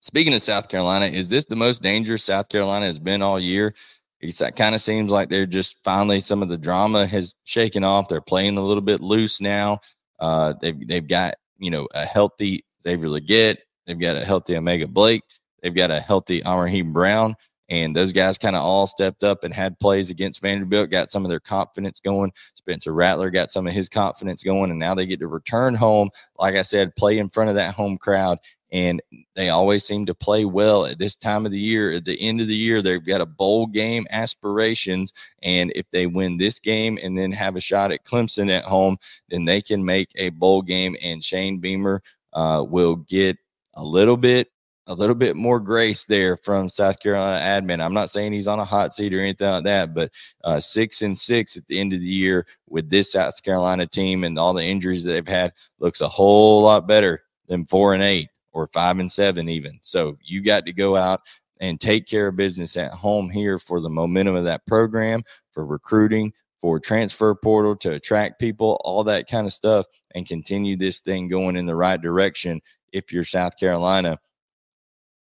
Speaking 0.00 0.34
of 0.34 0.42
South 0.42 0.68
Carolina, 0.68 1.06
is 1.06 1.30
this 1.30 1.46
the 1.46 1.56
most 1.56 1.82
dangerous 1.82 2.24
South 2.24 2.48
Carolina 2.48 2.86
has 2.86 2.98
been 2.98 3.22
all 3.22 3.40
year? 3.40 3.74
It's 4.20 4.38
that 4.38 4.56
kind 4.56 4.74
of 4.74 4.80
seems 4.80 5.10
like 5.10 5.28
they're 5.28 5.46
just 5.46 5.76
finally 5.84 6.20
some 6.20 6.42
of 6.42 6.48
the 6.48 6.58
drama 6.58 7.06
has 7.06 7.34
shaken 7.44 7.84
off. 7.84 8.08
They're 8.08 8.20
playing 8.20 8.56
a 8.56 8.64
little 8.64 8.82
bit 8.82 9.00
loose 9.00 9.40
now. 9.40 9.80
Uh, 10.18 10.54
they've 10.60 10.88
they've 10.88 11.06
got 11.06 11.34
you 11.58 11.70
know 11.70 11.86
a 11.94 12.06
healthy 12.06 12.64
Xavier 12.82 13.08
Legette. 13.08 13.58
They've 13.86 13.98
got 13.98 14.16
a 14.16 14.24
healthy 14.24 14.56
O'Mega 14.56 14.86
Blake. 14.86 15.22
They've 15.62 15.74
got 15.74 15.90
a 15.90 16.00
healthy 16.00 16.42
Raheem 16.46 16.92
Brown. 16.92 17.34
And 17.68 17.96
those 17.96 18.12
guys 18.12 18.36
kind 18.36 18.56
of 18.56 18.62
all 18.62 18.86
stepped 18.86 19.24
up 19.24 19.42
and 19.42 19.54
had 19.54 19.78
plays 19.80 20.10
against 20.10 20.42
Vanderbilt, 20.42 20.90
got 20.90 21.10
some 21.10 21.24
of 21.24 21.30
their 21.30 21.40
confidence 21.40 22.00
going. 22.00 22.32
Spencer 22.54 22.92
Rattler 22.92 23.30
got 23.30 23.50
some 23.50 23.66
of 23.66 23.72
his 23.72 23.88
confidence 23.88 24.42
going, 24.42 24.70
and 24.70 24.78
now 24.78 24.94
they 24.94 25.06
get 25.06 25.20
to 25.20 25.28
return 25.28 25.74
home. 25.74 26.10
Like 26.38 26.56
I 26.56 26.62
said, 26.62 26.96
play 26.96 27.18
in 27.18 27.28
front 27.28 27.50
of 27.50 27.56
that 27.56 27.74
home 27.74 27.96
crowd 27.96 28.38
and 28.74 29.00
they 29.36 29.50
always 29.50 29.84
seem 29.84 30.04
to 30.04 30.16
play 30.16 30.44
well 30.44 30.84
at 30.84 30.98
this 30.98 31.14
time 31.14 31.46
of 31.46 31.52
the 31.52 31.58
year. 31.58 31.92
At 31.92 32.04
the 32.04 32.20
end 32.20 32.40
of 32.40 32.48
the 32.48 32.56
year, 32.56 32.82
they've 32.82 33.04
got 33.04 33.20
a 33.20 33.26
bowl 33.26 33.68
game 33.68 34.04
aspirations, 34.10 35.12
and 35.44 35.72
if 35.76 35.88
they 35.92 36.08
win 36.08 36.36
this 36.36 36.58
game 36.58 36.98
and 37.00 37.16
then 37.16 37.30
have 37.30 37.54
a 37.54 37.60
shot 37.60 37.92
at 37.92 38.04
Clemson 38.04 38.50
at 38.50 38.64
home, 38.64 38.96
then 39.28 39.44
they 39.44 39.62
can 39.62 39.84
make 39.84 40.10
a 40.16 40.30
bowl 40.30 40.60
game. 40.60 40.96
And 41.00 41.22
Shane 41.22 41.58
Beamer 41.58 42.02
uh, 42.32 42.64
will 42.68 42.96
get 42.96 43.38
a 43.74 43.84
little 43.84 44.16
bit 44.16 44.48
a 44.86 44.94
little 44.94 45.14
bit 45.14 45.36
more 45.36 45.60
grace 45.60 46.04
there 46.04 46.36
from 46.36 46.68
South 46.68 47.00
Carolina 47.00 47.40
admin. 47.40 47.82
I'm 47.82 47.94
not 47.94 48.10
saying 48.10 48.32
he's 48.32 48.48
on 48.48 48.60
a 48.60 48.64
hot 48.64 48.94
seat 48.94 49.14
or 49.14 49.20
anything 49.20 49.48
like 49.48 49.64
that, 49.64 49.94
but 49.94 50.10
uh, 50.44 50.60
six 50.60 51.02
and 51.02 51.16
six 51.16 51.56
at 51.56 51.66
the 51.66 51.78
end 51.78 51.92
of 51.92 52.00
the 52.00 52.06
year 52.06 52.46
with 52.68 52.90
this 52.90 53.12
South 53.12 53.42
Carolina 53.42 53.86
team 53.86 54.24
and 54.24 54.38
all 54.38 54.52
the 54.52 54.64
injuries 54.64 55.04
that 55.04 55.12
they've 55.12 55.28
had 55.28 55.52
looks 55.78 56.00
a 56.00 56.08
whole 56.08 56.62
lot 56.62 56.86
better 56.86 57.22
than 57.48 57.64
four 57.66 57.94
and 57.94 58.02
eight 58.02 58.28
or 58.52 58.66
five 58.68 58.98
and 58.98 59.10
seven, 59.10 59.48
even. 59.48 59.78
So 59.82 60.18
you 60.22 60.42
got 60.42 60.66
to 60.66 60.72
go 60.72 60.96
out 60.96 61.22
and 61.60 61.80
take 61.80 62.06
care 62.06 62.28
of 62.28 62.36
business 62.36 62.76
at 62.76 62.92
home 62.92 63.30
here 63.30 63.58
for 63.58 63.80
the 63.80 63.88
momentum 63.88 64.36
of 64.36 64.44
that 64.44 64.66
program, 64.66 65.22
for 65.52 65.64
recruiting, 65.64 66.32
for 66.60 66.78
transfer 66.78 67.34
portal 67.34 67.76
to 67.76 67.92
attract 67.92 68.38
people, 68.38 68.80
all 68.84 69.04
that 69.04 69.28
kind 69.28 69.46
of 69.46 69.52
stuff, 69.52 69.86
and 70.14 70.26
continue 70.26 70.76
this 70.76 71.00
thing 71.00 71.28
going 71.28 71.56
in 71.56 71.66
the 71.66 71.76
right 71.76 72.00
direction 72.00 72.60
if 72.92 73.12
you're 73.12 73.24
South 73.24 73.58
Carolina 73.58 74.18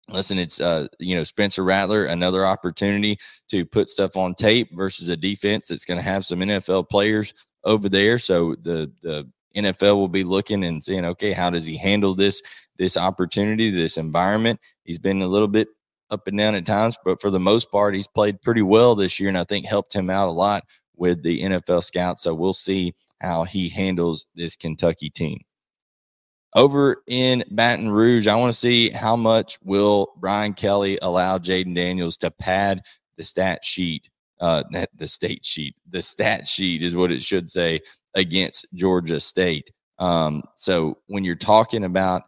Listen, 0.10 0.38
it's 0.38 0.60
uh, 0.60 0.88
you 1.00 1.16
know 1.16 1.24
Spencer 1.24 1.64
Rattler, 1.64 2.06
another 2.06 2.46
opportunity 2.46 3.18
to 3.50 3.66
put 3.66 3.90
stuff 3.90 4.18
on 4.18 4.36
tape 4.36 4.70
versus 4.74 5.08
a 5.10 5.16
defense 5.16 5.68
that's 5.68 5.86
going 5.86 5.98
to 5.98 6.04
have 6.04 6.26
some 6.26 6.40
NFL 6.40 6.90
players 6.90 7.34
over 7.64 7.88
there. 7.88 8.20
So 8.20 8.56
the 8.62 8.92
the 9.02 9.28
NFL 9.56 9.96
will 9.96 10.10
be 10.10 10.24
looking 10.24 10.64
and 10.66 10.84
saying, 10.84 11.06
okay, 11.06 11.32
how 11.32 11.50
does 11.50 11.66
he 11.66 11.78
handle 11.78 12.16
this 12.16 12.42
this 12.78 12.98
opportunity, 12.98 13.70
this 13.70 13.98
environment? 13.98 14.60
He's 14.84 15.00
been 15.00 15.22
a 15.22 15.28
little 15.28 15.48
bit 15.48 15.70
up 16.10 16.28
and 16.28 16.38
down 16.38 16.56
at 16.56 16.66
times, 16.66 16.98
but 17.06 17.22
for 17.22 17.30
the 17.32 17.40
most 17.40 17.72
part, 17.72 17.96
he's 17.96 18.08
played 18.08 18.42
pretty 18.42 18.62
well 18.62 18.96
this 18.96 19.20
year, 19.20 19.30
and 19.30 19.38
I 19.38 19.46
think 19.46 19.66
helped 19.66 19.96
him 19.96 20.10
out 20.10 20.28
a 20.28 20.32
lot 20.32 20.64
with 20.96 21.24
the 21.24 21.42
NFL 21.42 21.84
scouts. 21.84 22.24
So 22.24 22.34
we'll 22.34 22.54
see 22.54 22.94
how 23.22 23.46
he 23.46 23.70
handles 23.70 24.26
this 24.36 24.56
Kentucky 24.58 25.10
team 25.10 25.40
over 26.56 27.04
in 27.08 27.44
Baton 27.52 27.92
Rouge, 27.92 28.28
I 28.28 28.36
want 28.36 28.54
to 28.54 28.60
see 28.60 28.90
how 28.90 29.16
much 29.16 29.58
will 29.64 30.14
Brian 30.18 30.54
Kelly 30.54 31.00
allow 31.02 31.38
Jayden 31.38 31.76
Daniels 31.76 32.18
to 32.18 32.32
pad 32.32 32.82
the 33.18 33.24
stat 33.24 33.64
sheet, 33.64 34.10
uh, 34.40 34.64
the 34.96 35.08
state 35.08 35.46
sheet, 35.46 35.76
the 35.90 36.02
stat 36.02 36.48
sheet 36.48 36.84
is 36.84 36.96
what 36.96 37.12
it 37.12 37.22
should 37.22 37.50
say 37.50 37.82
against 38.16 38.66
Georgia 38.74 39.20
State. 39.20 39.72
Um, 40.00 40.44
so 40.56 40.98
when 41.08 41.24
you're 41.24 41.36
talking 41.36 41.84
about 41.84 42.24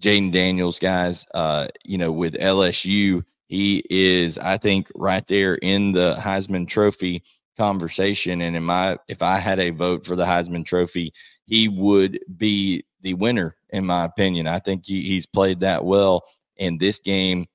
Jayden 0.00 0.32
Daniels, 0.32 0.78
guys, 0.78 1.26
uh, 1.34 1.68
you 1.84 1.98
know, 1.98 2.12
with 2.12 2.34
LSU, 2.34 3.22
he 3.48 3.82
is, 3.90 4.38
I 4.38 4.56
think, 4.56 4.88
right 4.94 5.26
there 5.26 5.56
in 5.56 5.92
the 5.92 6.16
Heisman 6.18 6.68
Trophy 6.68 7.22
conversation. 7.56 8.40
And 8.42 8.56
in 8.56 8.62
my, 8.62 8.96
if 9.08 9.22
I 9.22 9.38
had 9.38 9.58
a 9.58 9.70
vote 9.70 10.06
for 10.06 10.16
the 10.16 10.24
Heisman 10.24 10.64
Trophy, 10.64 11.12
he 11.46 11.68
would 11.68 12.20
be 12.36 12.84
the 13.02 13.14
winner, 13.14 13.56
in 13.70 13.86
my 13.86 14.04
opinion. 14.04 14.46
I 14.46 14.58
think 14.58 14.86
he, 14.86 15.02
he's 15.02 15.26
played 15.26 15.60
that 15.60 15.84
well 15.84 16.24
in 16.56 16.78
this 16.78 16.98
game. 16.98 17.46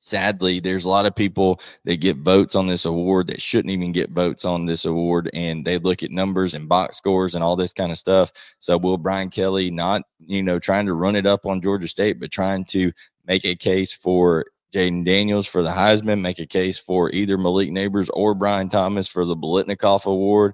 Sadly, 0.00 0.60
there's 0.60 0.84
a 0.84 0.88
lot 0.88 1.06
of 1.06 1.16
people 1.16 1.60
that 1.84 2.00
get 2.00 2.18
votes 2.18 2.54
on 2.54 2.66
this 2.66 2.84
award 2.84 3.26
that 3.26 3.42
shouldn't 3.42 3.72
even 3.72 3.90
get 3.90 4.10
votes 4.10 4.44
on 4.44 4.64
this 4.64 4.84
award, 4.84 5.28
and 5.34 5.64
they 5.64 5.78
look 5.78 6.02
at 6.02 6.12
numbers 6.12 6.54
and 6.54 6.68
box 6.68 6.96
scores 6.96 7.34
and 7.34 7.42
all 7.42 7.56
this 7.56 7.72
kind 7.72 7.90
of 7.90 7.98
stuff. 7.98 8.30
So, 8.60 8.78
will 8.78 8.98
Brian 8.98 9.30
Kelly 9.30 9.70
not, 9.70 10.02
you 10.20 10.44
know, 10.44 10.60
trying 10.60 10.86
to 10.86 10.94
run 10.94 11.16
it 11.16 11.26
up 11.26 11.44
on 11.44 11.60
Georgia 11.60 11.88
State, 11.88 12.20
but 12.20 12.30
trying 12.30 12.64
to 12.66 12.92
make 13.26 13.44
a 13.44 13.56
case 13.56 13.92
for 13.92 14.44
Jayden 14.72 15.04
Daniels 15.04 15.46
for 15.46 15.62
the 15.62 15.70
Heisman, 15.70 16.20
make 16.20 16.38
a 16.38 16.46
case 16.46 16.78
for 16.78 17.10
either 17.10 17.38
Malik 17.38 17.70
Nabers 17.70 18.08
or 18.12 18.34
Brian 18.34 18.68
Thomas 18.68 19.08
for 19.08 19.24
the 19.24 19.36
Biletnikoff 19.36 20.06
Award? 20.06 20.52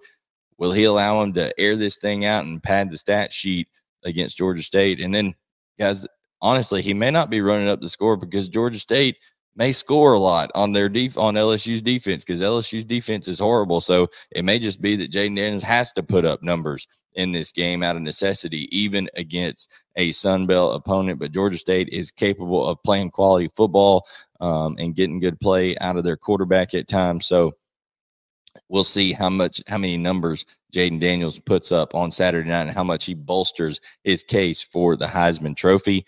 Will 0.58 0.72
he 0.72 0.84
allow 0.84 1.22
him 1.22 1.32
to 1.34 1.52
air 1.60 1.76
this 1.76 1.96
thing 1.96 2.24
out 2.24 2.44
and 2.44 2.62
pad 2.62 2.90
the 2.90 2.96
stat 2.96 3.32
sheet 3.32 3.68
against 4.04 4.36
Georgia 4.36 4.62
State. 4.62 5.00
And 5.00 5.14
then, 5.14 5.34
guys, 5.78 6.06
honestly, 6.40 6.82
he 6.82 6.94
may 6.94 7.10
not 7.10 7.30
be 7.30 7.40
running 7.40 7.68
up 7.68 7.80
the 7.80 7.88
score 7.88 8.16
because 8.16 8.48
Georgia 8.48 8.78
State 8.78 9.16
may 9.54 9.72
score 9.72 10.14
a 10.14 10.18
lot 10.18 10.50
on 10.54 10.72
their 10.72 10.88
def- 10.88 11.18
on 11.18 11.34
LSU's 11.34 11.82
defense 11.82 12.24
because 12.24 12.40
LSU's 12.40 12.84
defense 12.84 13.28
is 13.28 13.38
horrible. 13.38 13.80
So 13.80 14.08
it 14.30 14.44
may 14.44 14.58
just 14.58 14.80
be 14.80 14.96
that 14.96 15.12
Jayden 15.12 15.36
Daniels 15.36 15.62
has 15.62 15.92
to 15.92 16.02
put 16.02 16.24
up 16.24 16.42
numbers 16.42 16.86
in 17.14 17.32
this 17.32 17.52
game 17.52 17.82
out 17.82 17.96
of 17.96 18.02
necessity, 18.02 18.68
even 18.76 19.08
against 19.16 19.70
a 19.96 20.12
Sun 20.12 20.46
Belt 20.46 20.74
opponent. 20.74 21.18
But 21.18 21.32
Georgia 21.32 21.58
State 21.58 21.88
is 21.90 22.10
capable 22.10 22.66
of 22.66 22.82
playing 22.82 23.10
quality 23.10 23.48
football 23.54 24.06
um, 24.40 24.76
and 24.78 24.96
getting 24.96 25.20
good 25.20 25.38
play 25.38 25.76
out 25.78 25.96
of 25.96 26.04
their 26.04 26.16
quarterback 26.16 26.74
at 26.74 26.88
times. 26.88 27.26
So 27.26 27.52
we'll 28.68 28.84
see 28.84 29.12
how 29.12 29.28
much 29.28 29.62
how 29.66 29.78
many 29.78 29.96
numbers 29.96 30.46
Jayden 30.74 31.00
Daniels 31.00 31.38
puts 31.38 31.72
up 31.72 31.94
on 31.94 32.10
Saturday 32.10 32.48
night 32.48 32.62
and 32.62 32.70
how 32.70 32.84
much 32.84 33.04
he 33.04 33.14
bolsters 33.14 33.80
his 34.04 34.22
case 34.22 34.62
for 34.62 34.96
the 34.96 35.06
Heisman 35.06 35.56
Trophy. 35.56 36.06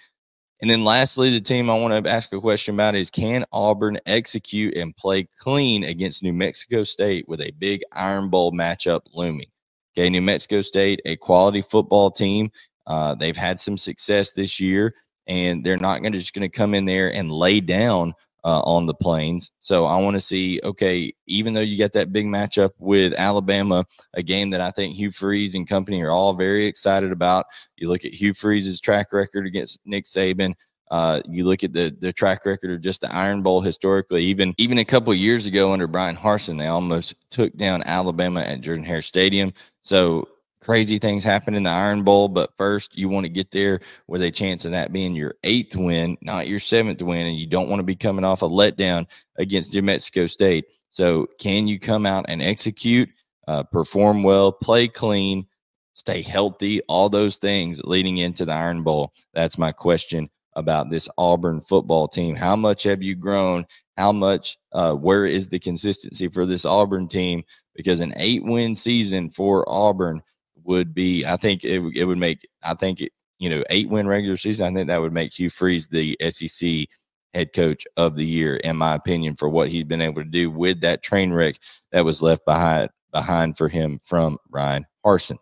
And 0.61 0.70
then 0.70 0.85
lastly, 0.85 1.31
the 1.31 1.40
team 1.40 1.68
I 1.68 1.79
want 1.79 2.05
to 2.05 2.11
ask 2.11 2.33
a 2.33 2.40
question 2.40 2.74
about 2.74 2.94
is 2.94 3.11
can 3.11 3.44
Auburn 3.53 3.98
execute 4.07 4.77
and 4.77 4.96
play 4.96 5.29
clean 5.38 5.85
against 5.85 6.22
New 6.22 6.33
Mexico 6.33 6.85
State 6.85 7.29
with 7.29 7.40
a 7.40 7.50
big 7.50 7.83
Iron 7.92 8.31
Bowl 8.31 8.53
matchup 8.53 9.00
looming? 9.12 9.48
Okay, 9.96 10.09
New 10.09 10.22
Mexico 10.22 10.62
State, 10.62 11.00
a 11.05 11.16
quality 11.16 11.61
football 11.61 12.11
team. 12.11 12.50
Uh, 12.87 13.14
they've 13.14 13.37
had 13.37 13.59
some 13.59 13.77
success 13.77 14.33
this 14.33 14.59
year, 14.59 14.94
and 15.27 15.64
they're 15.64 15.77
not 15.77 16.00
going 16.00 16.12
to 16.12 16.18
just 16.18 16.35
going 16.35 16.48
to 16.50 16.57
come 16.57 16.74
in 16.74 16.85
there 16.85 17.12
and 17.12 17.31
lay 17.31 17.61
down 17.61 18.14
uh, 18.44 18.61
on 18.61 18.87
the 18.87 18.94
plains. 18.94 19.50
So 19.59 19.87
I 19.87 19.96
want 19.96 20.14
to 20.14 20.20
see, 20.20 20.61
okay, 20.62 21.12
even 21.26 21.54
though 21.54 21.61
you 21.61 21.78
got 21.78 21.92
that 21.92 22.12
big 22.12 22.26
matchup 22.26 22.70
with 22.78 23.14
Alabama, 23.14 23.85
a 24.12 24.22
game 24.22 24.50
that 24.50 24.61
I 24.61 24.70
think 24.70 24.94
Hugh 24.94 25.11
Freeze 25.11 25.54
and 25.54 25.68
company 25.68 26.02
are 26.02 26.11
all 26.11 26.35
very 26.35 26.66
excited 26.66 27.11
about. 27.11 27.46
You 27.76 27.88
look 27.88 28.04
at 28.04 28.12
Hugh 28.12 28.35
Freeze's 28.35 28.80
track 28.80 29.12
record 29.12 29.46
against 29.46 29.80
Nick 29.85 30.04
Saban. 30.04 30.54
Uh, 30.90 31.20
you 31.28 31.44
look 31.44 31.64
at 31.64 31.72
the 31.72 31.96
the 31.98 32.12
track 32.12 32.44
record 32.44 32.70
of 32.70 32.80
just 32.80 33.00
the 33.00 33.12
Iron 33.12 33.42
Bowl 33.42 33.62
historically. 33.62 34.22
Even 34.24 34.54
even 34.59 34.78
a 34.78 34.85
couple 34.85 35.14
years 35.14 35.46
ago 35.46 35.72
under 35.72 35.87
Bryan 35.87 36.14
Harsin, 36.14 36.59
they 36.59 36.66
almost 36.66 37.14
took 37.30 37.57
down 37.57 37.83
Alabama 37.85 38.40
at 38.40 38.61
Jordan 38.61 38.85
Hare 38.85 39.02
Stadium. 39.02 39.52
So 39.80 40.28
crazy 40.64 40.98
things 40.98 41.22
happen 41.22 41.55
in 41.55 41.64
the 41.64 41.70
Iron 41.70 42.03
Bowl, 42.03 42.27
but 42.27 42.57
first 42.57 42.96
you 42.96 43.11
want 43.11 43.24
to 43.24 43.31
get 43.31 43.50
there 43.50 43.81
with 44.09 44.22
a 44.22 44.31
chance 44.31 44.64
of 44.64 44.72
that 44.72 44.92
being 44.92 45.14
your 45.14 45.35
eighth 45.44 45.77
win, 45.77 46.16
not 46.22 46.48
your 46.48 46.59
seventh 46.59 47.03
win, 47.03 47.27
and 47.27 47.37
you 47.37 47.46
don't 47.46 47.68
want 47.68 47.81
to 47.81 47.85
be 47.85 47.94
coming 47.94 48.24
off 48.24 48.40
a 48.40 48.48
letdown 48.48 49.07
against 49.37 49.74
New 49.74 49.83
Mexico 49.83 50.24
State. 50.24 50.64
So, 50.88 51.27
can 51.38 51.66
you 51.66 51.79
come 51.79 52.07
out 52.07 52.24
and 52.29 52.40
execute, 52.40 53.11
uh, 53.46 53.64
perform 53.64 54.22
well, 54.22 54.53
play 54.53 54.88
clean, 54.88 55.46
stay 55.92 56.22
healthy, 56.22 56.81
all 56.83 57.11
those 57.11 57.37
things 57.37 57.83
leading 57.85 58.18
into 58.18 58.46
the 58.46 58.53
Iron 58.53 58.83
Bowl? 58.83 59.12
That's 59.35 59.59
my 59.59 59.70
question 59.70 60.31
about 60.57 60.88
this 60.88 61.11
Auburn 61.18 61.61
football 61.61 62.09
team. 62.09 62.37
How 62.37 62.57
much 62.57 62.85
have 62.85 63.03
you 63.03 63.14
grown? 63.14 63.66
How 63.98 64.12
much, 64.12 64.57
uh, 64.72 64.94
where 64.94 65.27
is 65.27 65.48
the 65.48 65.59
consistency 65.59 66.29
for 66.29 66.46
this 66.46 66.64
Auburn 66.64 67.07
team? 67.07 67.44
Because 67.74 68.00
an 68.00 68.14
eight 68.16 68.44
win 68.44 68.74
season 68.74 69.29
for 69.29 69.68
Auburn 69.68 70.22
would 70.64 70.94
be, 70.94 71.24
I 71.24 71.37
think 71.37 71.64
it, 71.64 71.81
it 71.94 72.05
would 72.05 72.18
make, 72.18 72.46
I 72.62 72.74
think, 72.74 73.00
it, 73.00 73.12
you 73.38 73.50
know, 73.50 73.62
eight 73.70 73.88
win 73.88 74.07
regular 74.07 74.37
season. 74.37 74.66
I 74.66 74.74
think 74.74 74.88
that 74.88 75.00
would 75.00 75.12
make 75.12 75.33
Hugh 75.33 75.50
Freeze 75.50 75.88
the 75.88 76.16
SEC 76.31 76.88
head 77.35 77.53
coach 77.53 77.87
of 77.96 78.16
the 78.16 78.24
year, 78.24 78.57
in 78.57 78.77
my 78.77 78.94
opinion, 78.94 79.35
for 79.35 79.48
what 79.48 79.68
he's 79.68 79.85
been 79.85 80.00
able 80.00 80.22
to 80.22 80.29
do 80.29 80.50
with 80.50 80.81
that 80.81 81.03
train 81.03 81.33
wreck 81.33 81.57
that 81.92 82.05
was 82.05 82.22
left 82.22 82.44
behind 82.44 82.90
behind 83.12 83.57
for 83.57 83.68
him 83.68 84.00
from 84.03 84.38
Bryan 84.50 84.85
Harsin. 85.05 85.38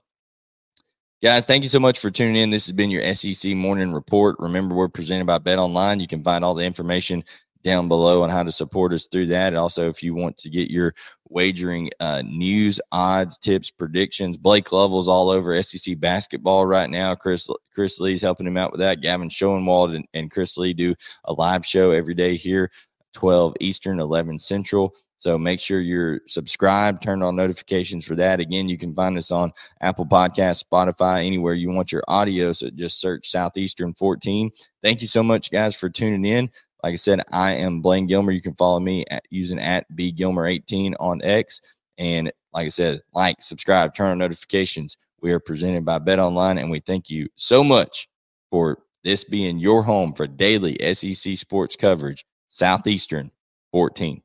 Guys, 1.22 1.44
thank 1.44 1.62
you 1.62 1.68
so 1.68 1.80
much 1.80 2.00
for 2.00 2.10
tuning 2.10 2.36
in. 2.36 2.50
This 2.50 2.66
has 2.66 2.72
been 2.72 2.90
your 2.90 3.14
SEC 3.14 3.54
morning 3.54 3.92
report. 3.92 4.36
Remember, 4.40 4.74
we're 4.74 4.88
presented 4.88 5.26
by 5.26 5.38
Bet 5.38 5.58
Online. 5.58 6.00
You 6.00 6.08
can 6.08 6.22
find 6.22 6.44
all 6.44 6.54
the 6.54 6.64
information 6.64 7.24
down 7.62 7.88
below 7.88 8.22
on 8.22 8.30
how 8.30 8.42
to 8.42 8.52
support 8.52 8.92
us 8.92 9.06
through 9.06 9.26
that. 9.26 9.48
And 9.48 9.56
also, 9.56 9.88
if 9.88 10.02
you 10.02 10.14
want 10.14 10.36
to 10.38 10.50
get 10.50 10.70
your 10.70 10.94
wagering 11.32 11.90
uh, 12.00 12.22
news, 12.24 12.80
odds, 12.90 13.38
tips, 13.38 13.70
predictions, 13.70 14.36
Blake 14.36 14.70
Lovell's 14.72 15.08
all 15.08 15.30
over 15.30 15.60
SEC 15.62 15.98
basketball 15.98 16.66
right 16.66 16.90
now. 16.90 17.14
Chris 17.14 17.48
Chris 17.74 18.00
Lee's 18.00 18.22
helping 18.22 18.46
him 18.46 18.56
out 18.56 18.72
with 18.72 18.80
that. 18.80 19.00
Gavin 19.00 19.28
Schoenwald 19.28 19.96
and, 19.96 20.06
and 20.14 20.30
Chris 20.30 20.56
Lee 20.56 20.72
do 20.72 20.94
a 21.24 21.32
live 21.32 21.64
show 21.64 21.90
every 21.90 22.14
day 22.14 22.36
here, 22.36 22.70
12 23.14 23.54
Eastern, 23.60 24.00
11 24.00 24.38
Central. 24.38 24.94
So 25.22 25.38
make 25.38 25.60
sure 25.60 25.80
you're 25.80 26.20
subscribed, 26.26 27.00
turn 27.00 27.22
on 27.22 27.36
notifications 27.36 28.04
for 28.04 28.16
that. 28.16 28.40
Again, 28.40 28.68
you 28.68 28.76
can 28.76 28.92
find 28.92 29.16
us 29.16 29.30
on 29.30 29.52
Apple 29.80 30.04
Podcast, 30.04 30.64
Spotify, 30.64 31.24
anywhere 31.24 31.54
you 31.54 31.70
want 31.70 31.92
your 31.92 32.02
audio. 32.08 32.52
So 32.52 32.70
just 32.70 33.00
search 33.00 33.30
Southeastern 33.30 33.94
14. 33.94 34.50
Thank 34.82 35.00
you 35.00 35.06
so 35.06 35.22
much, 35.22 35.52
guys, 35.52 35.76
for 35.76 35.88
tuning 35.88 36.24
in. 36.24 36.50
Like 36.82 36.94
I 36.94 36.96
said, 36.96 37.22
I 37.30 37.52
am 37.52 37.80
Blayne 37.80 38.06
Gilmer. 38.06 38.32
You 38.32 38.40
can 38.40 38.54
follow 38.54 38.80
me 38.80 39.04
at 39.10 39.24
using 39.30 39.58
at 39.58 39.86
B 39.94 40.12
Gilmer18 40.12 40.94
on 40.98 41.22
X. 41.22 41.60
And 41.98 42.32
like 42.52 42.66
I 42.66 42.70
said, 42.70 43.00
like, 43.14 43.40
subscribe, 43.40 43.94
turn 43.94 44.10
on 44.10 44.18
notifications. 44.18 44.96
We 45.20 45.32
are 45.32 45.38
presented 45.38 45.84
by 45.84 45.98
Bet 46.00 46.18
Online, 46.18 46.58
and 46.58 46.70
we 46.70 46.80
thank 46.80 47.08
you 47.08 47.28
so 47.36 47.62
much 47.62 48.08
for 48.50 48.78
this 49.04 49.22
being 49.24 49.58
your 49.58 49.82
home 49.84 50.12
for 50.12 50.26
daily 50.26 50.76
SEC 50.94 51.36
sports 51.36 51.76
coverage. 51.76 52.26
Southeastern 52.48 53.30
14. 53.70 54.22